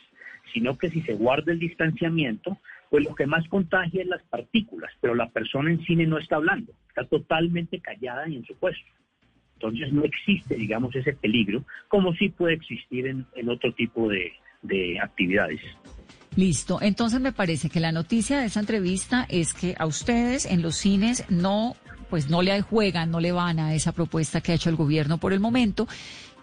[0.54, 2.58] sino que si se guarda el distanciamiento,
[2.90, 6.36] pues lo que más contagia es las partículas, pero la persona en cine no está
[6.36, 8.92] hablando, está totalmente callada y en su puesto.
[9.56, 14.34] Entonces no existe, digamos, ese peligro, como sí puede existir en, en otro tipo de,
[14.62, 15.62] de actividades.
[16.36, 16.80] Listo.
[16.82, 20.76] Entonces me parece que la noticia de esa entrevista es que a ustedes en los
[20.76, 21.76] cines no,
[22.10, 25.18] pues no le juegan, no le van a esa propuesta que ha hecho el gobierno
[25.18, 25.88] por el momento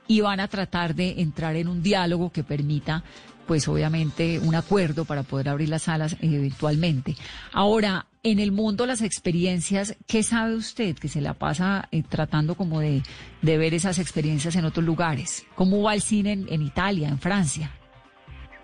[0.07, 3.03] y van a tratar de entrar en un diálogo que permita,
[3.49, 7.17] pues obviamente, un acuerdo para poder abrir las salas eh, eventualmente.
[7.53, 12.55] Ahora, en el mundo, las experiencias, ¿qué sabe usted que se la pasa eh, tratando
[12.57, 13.03] como de,
[13.41, 15.47] de ver esas experiencias en otros lugares?
[15.55, 17.71] ¿Cómo va el cine en, en Italia, en Francia?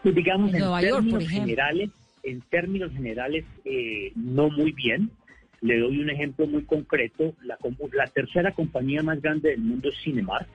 [0.03, 1.41] Pues digamos, En en, Nueva York, términos por ejemplo.
[1.47, 1.91] generales,
[2.22, 5.11] en términos generales, eh, no muy bien.
[5.62, 7.35] Le doy un ejemplo muy concreto.
[7.43, 7.57] La,
[7.95, 10.49] la tercera compañía más grande del mundo es Cinemark.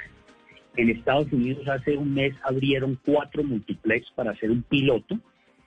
[0.79, 5.19] En Estados Unidos hace un mes abrieron cuatro multiplex para hacer un piloto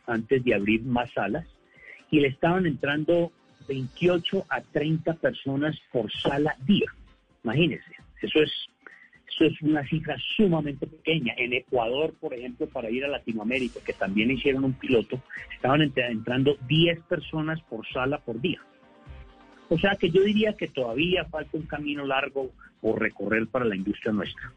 [0.06, 1.46] antes de abrir más salas
[2.10, 3.30] y le estaban entrando
[3.68, 6.90] 28 a 30 personas por sala día.
[7.44, 7.92] Imagínense,
[8.22, 8.50] eso es
[9.28, 11.34] eso es una cifra sumamente pequeña.
[11.36, 15.20] En Ecuador, por ejemplo, para ir a Latinoamérica, que también hicieron un piloto,
[15.54, 18.62] estaban ent- entrando 10 personas por sala por día.
[19.68, 22.50] O sea que yo diría que todavía falta un camino largo
[22.80, 24.52] por recorrer para la industria nuestra.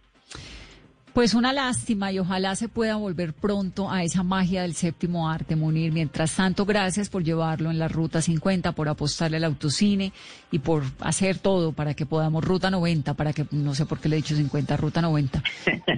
[1.14, 5.56] Pues una lástima y ojalá se pueda volver pronto a esa magia del séptimo arte,
[5.56, 5.94] Munir.
[5.94, 10.12] Mientras tanto, gracias por llevarlo en la Ruta 50, por apostarle al autocine
[10.52, 14.10] y por hacer todo para que podamos Ruta 90, para que, no sé por qué
[14.10, 15.42] le he dicho 50, Ruta 90.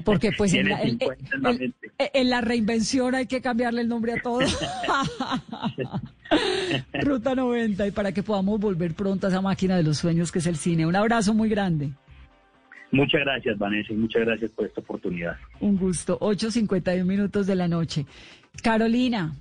[0.06, 4.14] Porque pues en la, el- 50 en en la reinvención hay que cambiarle el nombre
[4.14, 4.42] a todo.
[7.02, 10.38] Ruta 90 y para que podamos volver pronto a esa máquina de los sueños que
[10.38, 10.86] es el cine.
[10.86, 11.92] Un abrazo muy grande.
[12.92, 15.36] Muchas gracias, Vanessa, y muchas gracias por esta oportunidad.
[15.60, 16.18] Un gusto.
[16.20, 18.06] 8.51 minutos de la noche.
[18.64, 19.36] Carolina,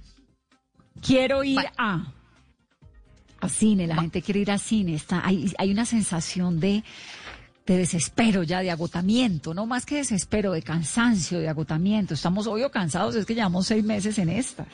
[1.01, 2.13] quiero ir a,
[3.41, 3.87] a cine.
[3.87, 4.95] La gente quiere ir a cine.
[4.95, 6.83] Está, hay, hay una sensación de,
[7.67, 9.55] de desespero ya, de agotamiento.
[9.55, 12.15] No más que desespero, de cansancio, de agotamiento.
[12.15, 14.67] Estamos obvio cansados, es que llevamos seis meses en esta.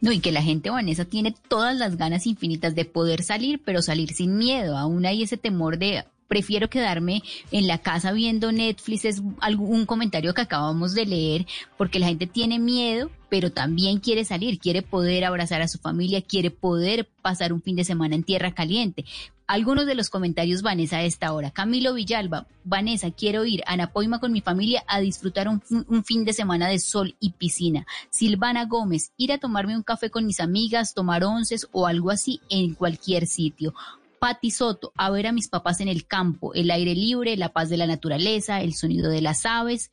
[0.00, 3.82] No, y que la gente, Vanessa, tiene todas las ganas infinitas de poder salir, pero
[3.82, 4.76] salir sin miedo.
[4.76, 10.34] Aún hay ese temor de prefiero quedarme en la casa viendo Netflix, es algún comentario
[10.34, 15.24] que acabamos de leer, porque la gente tiene miedo, pero también quiere salir, quiere poder
[15.24, 19.04] abrazar a su familia, quiere poder pasar un fin de semana en tierra caliente.
[19.46, 21.50] Algunos de los comentarios, Vanessa, a esta hora.
[21.50, 26.26] Camilo Villalba, Vanessa, quiero ir a Napoima con mi familia a disfrutar un, un fin
[26.26, 27.86] de semana de sol y piscina.
[28.10, 32.42] Silvana Gómez, ir a tomarme un café con mis amigas, tomar onces o algo así
[32.50, 33.72] en cualquier sitio.
[34.18, 37.68] Pati Soto, a ver a mis papás en el campo, el aire libre, la paz
[37.68, 39.90] de la naturaleza, el sonido de las aves.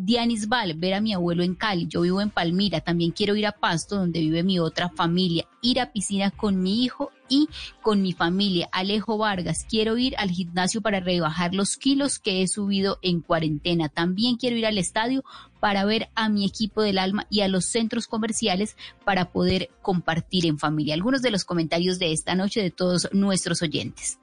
[0.00, 3.48] Dianis Val, ver a mi abuelo en Cali, yo vivo en Palmira, también quiero ir
[3.48, 7.48] a Pasto, donde vive mi otra familia, ir a piscina con mi hijo y
[7.82, 8.68] con mi familia.
[8.70, 13.88] Alejo Vargas, quiero ir al gimnasio para rebajar los kilos que he subido en cuarentena.
[13.88, 15.24] También quiero ir al estadio
[15.58, 20.46] para ver a mi equipo del alma y a los centros comerciales para poder compartir
[20.46, 20.94] en familia.
[20.94, 24.20] Algunos de los comentarios de esta noche de todos nuestros oyentes.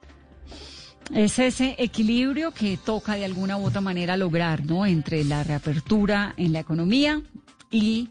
[1.14, 4.86] Es ese equilibrio que toca de alguna u otra manera lograr, ¿no?
[4.86, 7.22] Entre la reapertura en la economía
[7.70, 8.10] y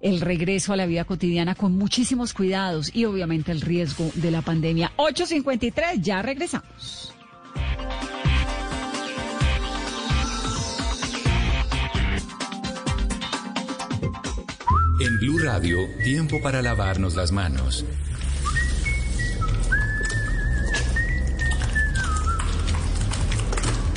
[0.00, 4.42] el regreso a la vida cotidiana con muchísimos cuidados y obviamente el riesgo de la
[4.42, 4.92] pandemia.
[4.96, 7.12] 8.53, ya regresamos.
[15.00, 17.84] En Blue Radio, tiempo para lavarnos las manos.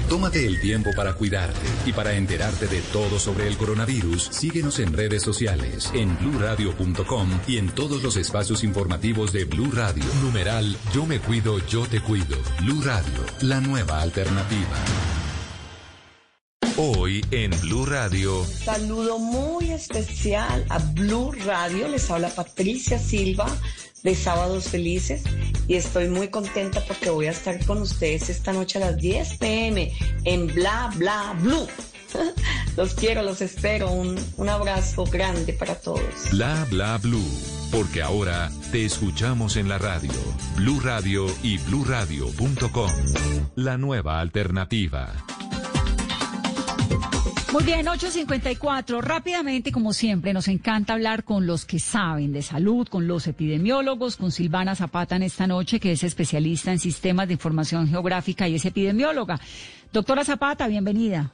[0.09, 4.23] Tómate el tiempo para cuidarte y para enterarte de todo sobre el coronavirus.
[4.31, 10.03] Síguenos en redes sociales, en bluradio.com y en todos los espacios informativos de Blue Radio.
[10.23, 12.37] Numeral Yo me cuido, yo te cuido.
[12.59, 14.83] Blue Radio, la nueva alternativa.
[16.77, 18.45] Hoy en Blue Radio.
[18.45, 21.87] Saludo muy especial a Blue Radio.
[21.87, 23.45] Les habla Patricia Silva
[24.03, 25.23] de Sábados Felices
[25.67, 29.37] y estoy muy contenta porque voy a estar con ustedes esta noche a las 10
[29.37, 29.91] pm
[30.25, 31.67] en Bla Bla Blue.
[32.77, 33.91] Los quiero, los espero.
[33.91, 36.29] Un, un abrazo grande para todos.
[36.31, 37.29] Bla bla blue,
[37.71, 40.11] porque ahora te escuchamos en la radio,
[40.55, 42.91] Blue Radio y bluradio.com.
[43.55, 45.13] La nueva alternativa.
[47.51, 49.01] Muy bien, 8.54.
[49.01, 54.17] Rápidamente, como siempre, nos encanta hablar con los que saben de salud, con los epidemiólogos,
[54.17, 58.55] con Silvana Zapata en esta noche, que es especialista en sistemas de información geográfica y
[58.55, 59.39] es epidemióloga.
[59.91, 61.31] Doctora Zapata, bienvenida.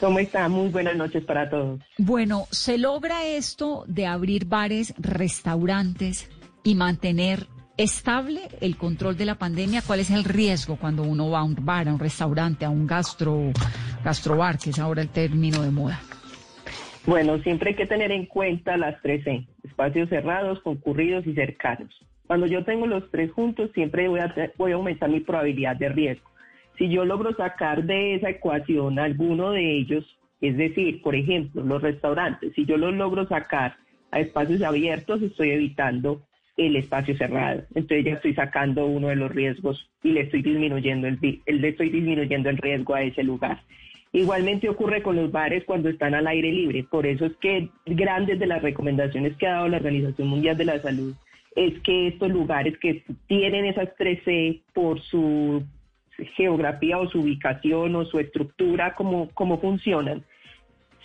[0.00, 0.48] ¿Cómo está?
[0.48, 1.80] Muy buenas noches para todos.
[1.98, 6.28] Bueno, ¿se logra esto de abrir bares, restaurantes
[6.64, 7.46] y mantener
[7.76, 9.82] estable el control de la pandemia?
[9.86, 12.86] ¿Cuál es el riesgo cuando uno va a un bar, a un restaurante, a un
[12.86, 13.52] gastro,
[14.04, 16.00] gastrobar, que es ahora el término de moda?
[17.06, 21.94] Bueno, siempre hay que tener en cuenta las tres E, espacios cerrados, concurridos y cercanos.
[22.26, 25.90] Cuando yo tengo los tres juntos, siempre voy a, voy a aumentar mi probabilidad de
[25.90, 26.30] riesgo.
[26.78, 30.04] Si yo logro sacar de esa ecuación alguno de ellos,
[30.40, 33.76] es decir, por ejemplo, los restaurantes, si yo los logro sacar
[34.10, 36.22] a espacios abiertos, estoy evitando
[36.56, 37.62] el espacio cerrado.
[37.74, 41.90] Entonces ya estoy sacando uno de los riesgos y le estoy disminuyendo el, le estoy
[41.90, 43.62] disminuyendo el riesgo a ese lugar.
[44.12, 46.84] Igualmente ocurre con los bares cuando están al aire libre.
[46.84, 50.64] Por eso es que grandes de las recomendaciones que ha dado la Organización Mundial de
[50.64, 51.14] la Salud
[51.56, 55.64] es que estos lugares que tienen esas 3C por su
[56.36, 60.24] geografía o su ubicación o su estructura, cómo, cómo funcionan,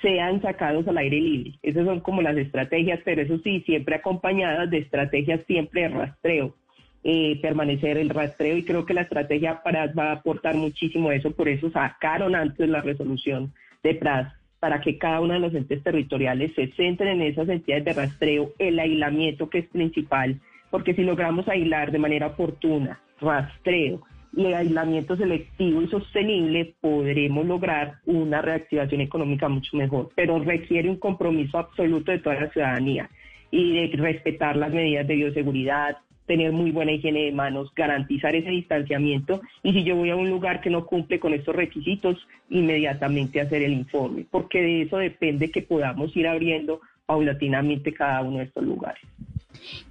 [0.01, 1.53] sean sacados al aire libre.
[1.61, 6.55] Esas son como las estrategias, pero eso sí, siempre acompañadas de estrategias siempre de rastreo,
[7.03, 11.31] eh, permanecer el rastreo y creo que la estrategia para va a aportar muchísimo eso,
[11.31, 15.81] por eso sacaron antes la resolución de PRAS para que cada uno de los entes
[15.83, 21.03] territoriales se centren en esas entidades de rastreo, el aislamiento que es principal, porque si
[21.03, 24.01] logramos aislar de manera oportuna, rastreo,
[24.35, 30.97] y aislamiento selectivo y sostenible, podremos lograr una reactivación económica mucho mejor, pero requiere un
[30.97, 33.09] compromiso absoluto de toda la ciudadanía
[33.51, 38.51] y de respetar las medidas de bioseguridad, tener muy buena higiene de manos, garantizar ese
[38.51, 43.41] distanciamiento y si yo voy a un lugar que no cumple con estos requisitos, inmediatamente
[43.41, 48.43] hacer el informe, porque de eso depende que podamos ir abriendo paulatinamente cada uno de
[48.43, 49.01] estos lugares.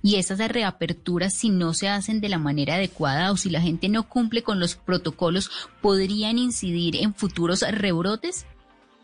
[0.03, 3.89] Y esas reaperturas, si no se hacen de la manera adecuada o si la gente
[3.89, 5.51] no cumple con los protocolos,
[5.81, 8.47] ¿podrían incidir en futuros rebrotes?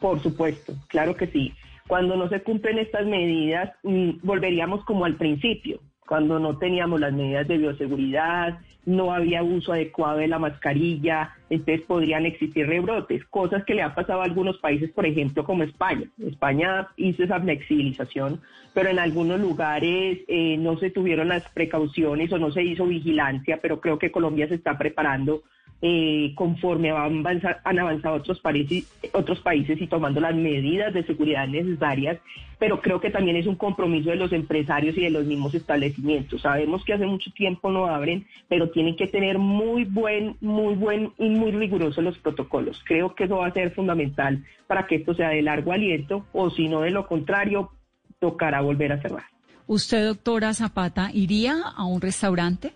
[0.01, 1.53] Por supuesto, claro que sí.
[1.87, 7.12] Cuando no se cumplen estas medidas, mm, volveríamos como al principio, cuando no teníamos las
[7.12, 13.64] medidas de bioseguridad, no había uso adecuado de la mascarilla, entonces podrían existir rebrotes, cosas
[13.64, 16.07] que le ha pasado a algunos países, por ejemplo, como España.
[16.22, 18.40] España hizo esa flexibilización,
[18.74, 23.59] pero en algunos lugares eh, no se tuvieron las precauciones o no se hizo vigilancia,
[23.62, 25.42] pero creo que Colombia se está preparando
[25.87, 32.18] eh, conforme han avanzado, otros, países, otros países y tomando las medidas de seguridad necesarias,
[32.59, 36.41] pero creo que también es un compromiso de los empresarios y de los mismos establecimientos.
[36.41, 41.12] Sabemos que hace mucho tiempo no abren, pero tienen que tener muy buen, muy buen
[41.18, 42.80] y muy rigurosos los protocolos.
[42.87, 46.49] Creo que eso va a ser fundamental para que esto sea de largo aliento o
[46.49, 47.72] si no de lo contrario,
[48.20, 49.24] tocará volver a cerrar.
[49.66, 52.72] ¿Usted, doctora Zapata, iría a un restaurante?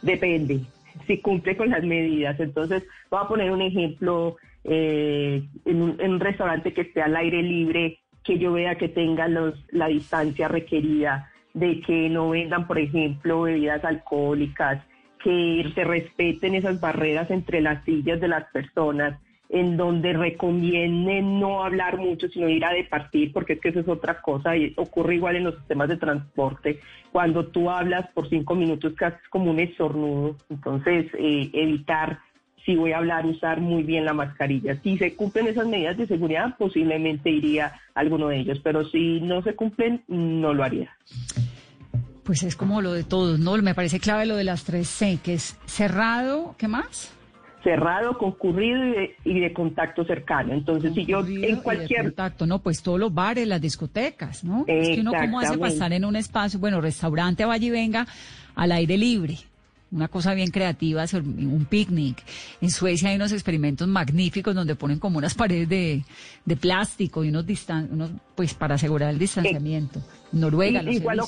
[0.00, 0.60] Depende
[1.06, 2.38] si cumple con las medidas.
[2.40, 7.98] Entonces, voy a poner un ejemplo eh, en, un, restaurante que esté al aire libre,
[8.22, 13.42] que yo vea que tenga los, la distancia requerida, de que no vendan, por ejemplo,
[13.42, 14.84] bebidas alcohólicas,
[15.22, 19.18] que se respeten esas barreras entre las sillas de las personas,
[19.52, 23.88] en donde recomiende no hablar mucho, sino ir a departir, porque es que eso es
[23.88, 26.80] otra cosa y ocurre igual en los sistemas de transporte.
[27.10, 32.20] Cuando tú hablas por cinco minutos casi es como un estornudo, entonces eh, evitar,
[32.64, 34.80] si voy a hablar, usar muy bien la mascarilla.
[34.82, 39.20] Si se cumplen esas medidas de seguridad, posiblemente iría a alguno de ellos, pero si
[39.20, 40.96] no se cumplen, no lo haría.
[42.22, 43.56] Pues es como lo de todos, ¿no?
[43.56, 47.12] Me parece clave lo de las tres C, que es cerrado, ¿qué más?
[47.62, 48.80] Cerrado, concurrido
[49.24, 50.54] y de, contacto cercano.
[50.54, 52.04] Entonces, si yo en cualquier...
[52.04, 54.64] contacto, no, pues todos los bares, las discotecas, ¿no?
[54.66, 58.06] Es que uno cómo hace pasar en un espacio, bueno, restaurante, vaya y venga,
[58.54, 59.38] al aire libre
[59.92, 62.22] una cosa bien creativa, un picnic.
[62.60, 66.04] En Suecia hay unos experimentos magníficos donde ponen como unas paredes de,
[66.44, 70.00] de plástico y unos, distan unos, pues para asegurar el distanciamiento.
[70.32, 71.20] Noruega, los igual,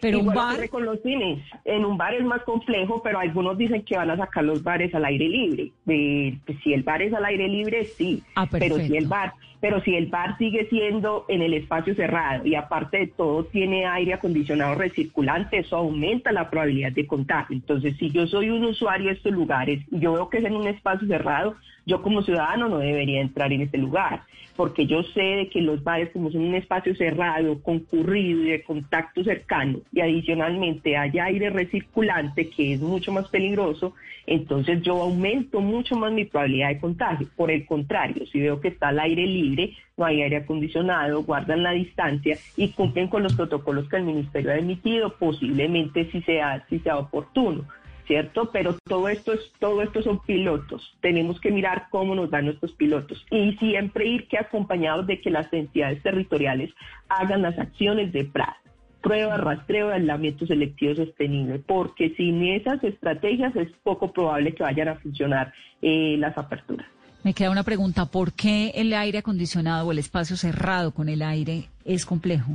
[0.00, 1.42] pero un bar con los cines.
[1.64, 4.94] En un bar es más complejo, pero algunos dicen que van a sacar los bares
[4.94, 5.72] al aire libre.
[5.84, 8.22] Pues, si el bar es al aire libre, sí.
[8.34, 12.44] Ah, pero si el bar pero si el bar sigue siendo en el espacio cerrado
[12.44, 17.54] y aparte de todo tiene aire acondicionado recirculante, eso aumenta la probabilidad de contagio.
[17.54, 20.56] Entonces, si yo soy un usuario de estos lugares y yo veo que es en
[20.56, 21.54] un espacio cerrado,
[21.84, 24.22] Yo como ciudadano no debería entrar en ese lugar,
[24.56, 28.62] porque yo sé de que los bares como son un espacio cerrado, concurrido y de
[28.62, 33.94] contacto cercano, y adicionalmente hay aire recirculante que es mucho más peligroso,
[34.26, 37.28] entonces yo aumento mucho más mi probabilidad de contagio.
[37.36, 41.62] Por el contrario, si veo que está al aire libre, no hay aire acondicionado, guardan
[41.62, 46.64] la distancia y cumplen con los protocolos que el Ministerio ha emitido, posiblemente si sea,
[46.68, 47.64] si sea oportuno.
[48.06, 48.50] ¿Cierto?
[48.52, 50.96] Pero todo esto es todo esto son pilotos.
[51.00, 55.30] Tenemos que mirar cómo nos dan nuestros pilotos y siempre ir que acompañados de que
[55.30, 56.70] las entidades territoriales
[57.08, 58.56] hagan las acciones de PRA,
[59.02, 64.88] prueba, rastreo de aislamiento selectivo sostenible, porque sin esas estrategias es poco probable que vayan
[64.88, 66.86] a funcionar eh, las aperturas.
[67.24, 71.22] Me queda una pregunta, ¿por qué el aire acondicionado o el espacio cerrado con el
[71.22, 72.52] aire es complejo?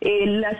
[0.00, 0.58] Eh, las,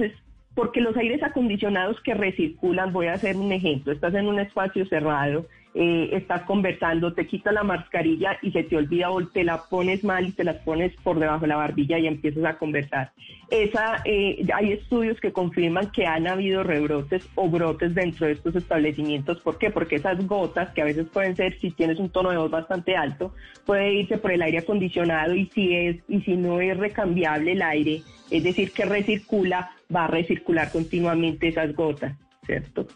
[0.55, 4.87] porque los aires acondicionados que recirculan, voy a hacer un ejemplo, estás en un espacio
[4.87, 5.47] cerrado,
[5.77, 10.05] eh, estás conversando, te quitas la mascarilla y se te olvida o te la pones
[10.05, 13.11] mal y te la pones por debajo de la barbilla y empiezas a conversar.
[13.51, 18.55] Esa, eh, hay estudios que confirman que han habido rebrotes o brotes dentro de estos
[18.55, 19.41] establecimientos.
[19.41, 19.71] ¿Por qué?
[19.71, 22.95] Porque esas gotas, que a veces pueden ser, si tienes un tono de voz bastante
[22.97, 23.35] alto,
[23.67, 27.63] puede irse por el aire acondicionado y si, es, y si no es recambiable el
[27.63, 32.17] aire, es decir, que recircula, va a recircular continuamente esas gotas.
[32.47, 32.87] ¿Cierto?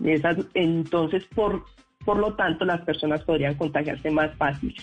[0.54, 1.64] Entonces, por
[2.08, 4.74] por lo tanto las personas podrían contagiarse más fácil.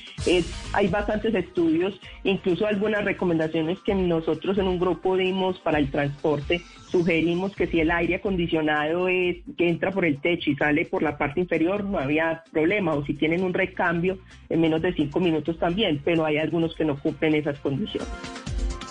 [0.73, 6.61] hay bastantes estudios, incluso algunas recomendaciones que nosotros en un grupo dimos para el transporte,
[6.91, 11.01] sugerimos que si el aire acondicionado es que entra por el techo y sale por
[11.01, 15.19] la parte inferior, no había problema, o si tienen un recambio en menos de cinco
[15.19, 18.07] minutos también, pero hay algunos que no cumplen esas condiciones.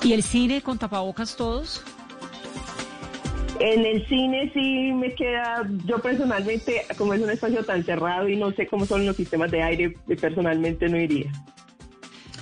[0.03, 1.85] ¿Y el cine con tapabocas todos?
[3.61, 8.37] En el cine sí me queda, yo personalmente, como es un espacio tan cerrado y
[8.37, 11.31] no sé cómo son los sistemas de aire, personalmente no iría.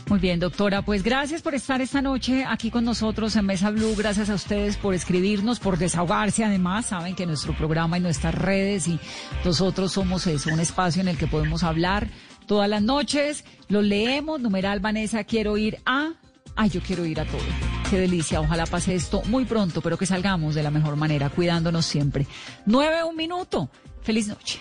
[0.09, 0.83] Muy bien, doctora.
[0.83, 3.95] Pues gracias por estar esta noche aquí con nosotros en Mesa Blue.
[3.97, 6.45] Gracias a ustedes por escribirnos, por desahogarse.
[6.45, 8.99] Además, saben que nuestro programa y nuestras redes y
[9.45, 12.09] nosotros somos eso, un espacio en el que podemos hablar
[12.47, 13.45] todas las noches.
[13.69, 14.41] Lo leemos.
[14.41, 16.13] Numeral Vanessa, quiero ir a.
[16.55, 17.41] Ay, yo quiero ir a todo.
[17.91, 18.41] Qué delicia.
[18.41, 22.27] Ojalá pase esto muy pronto, pero que salgamos de la mejor manera, cuidándonos siempre.
[22.67, 23.71] Nueve, un minuto.
[24.03, 24.61] Feliz noche.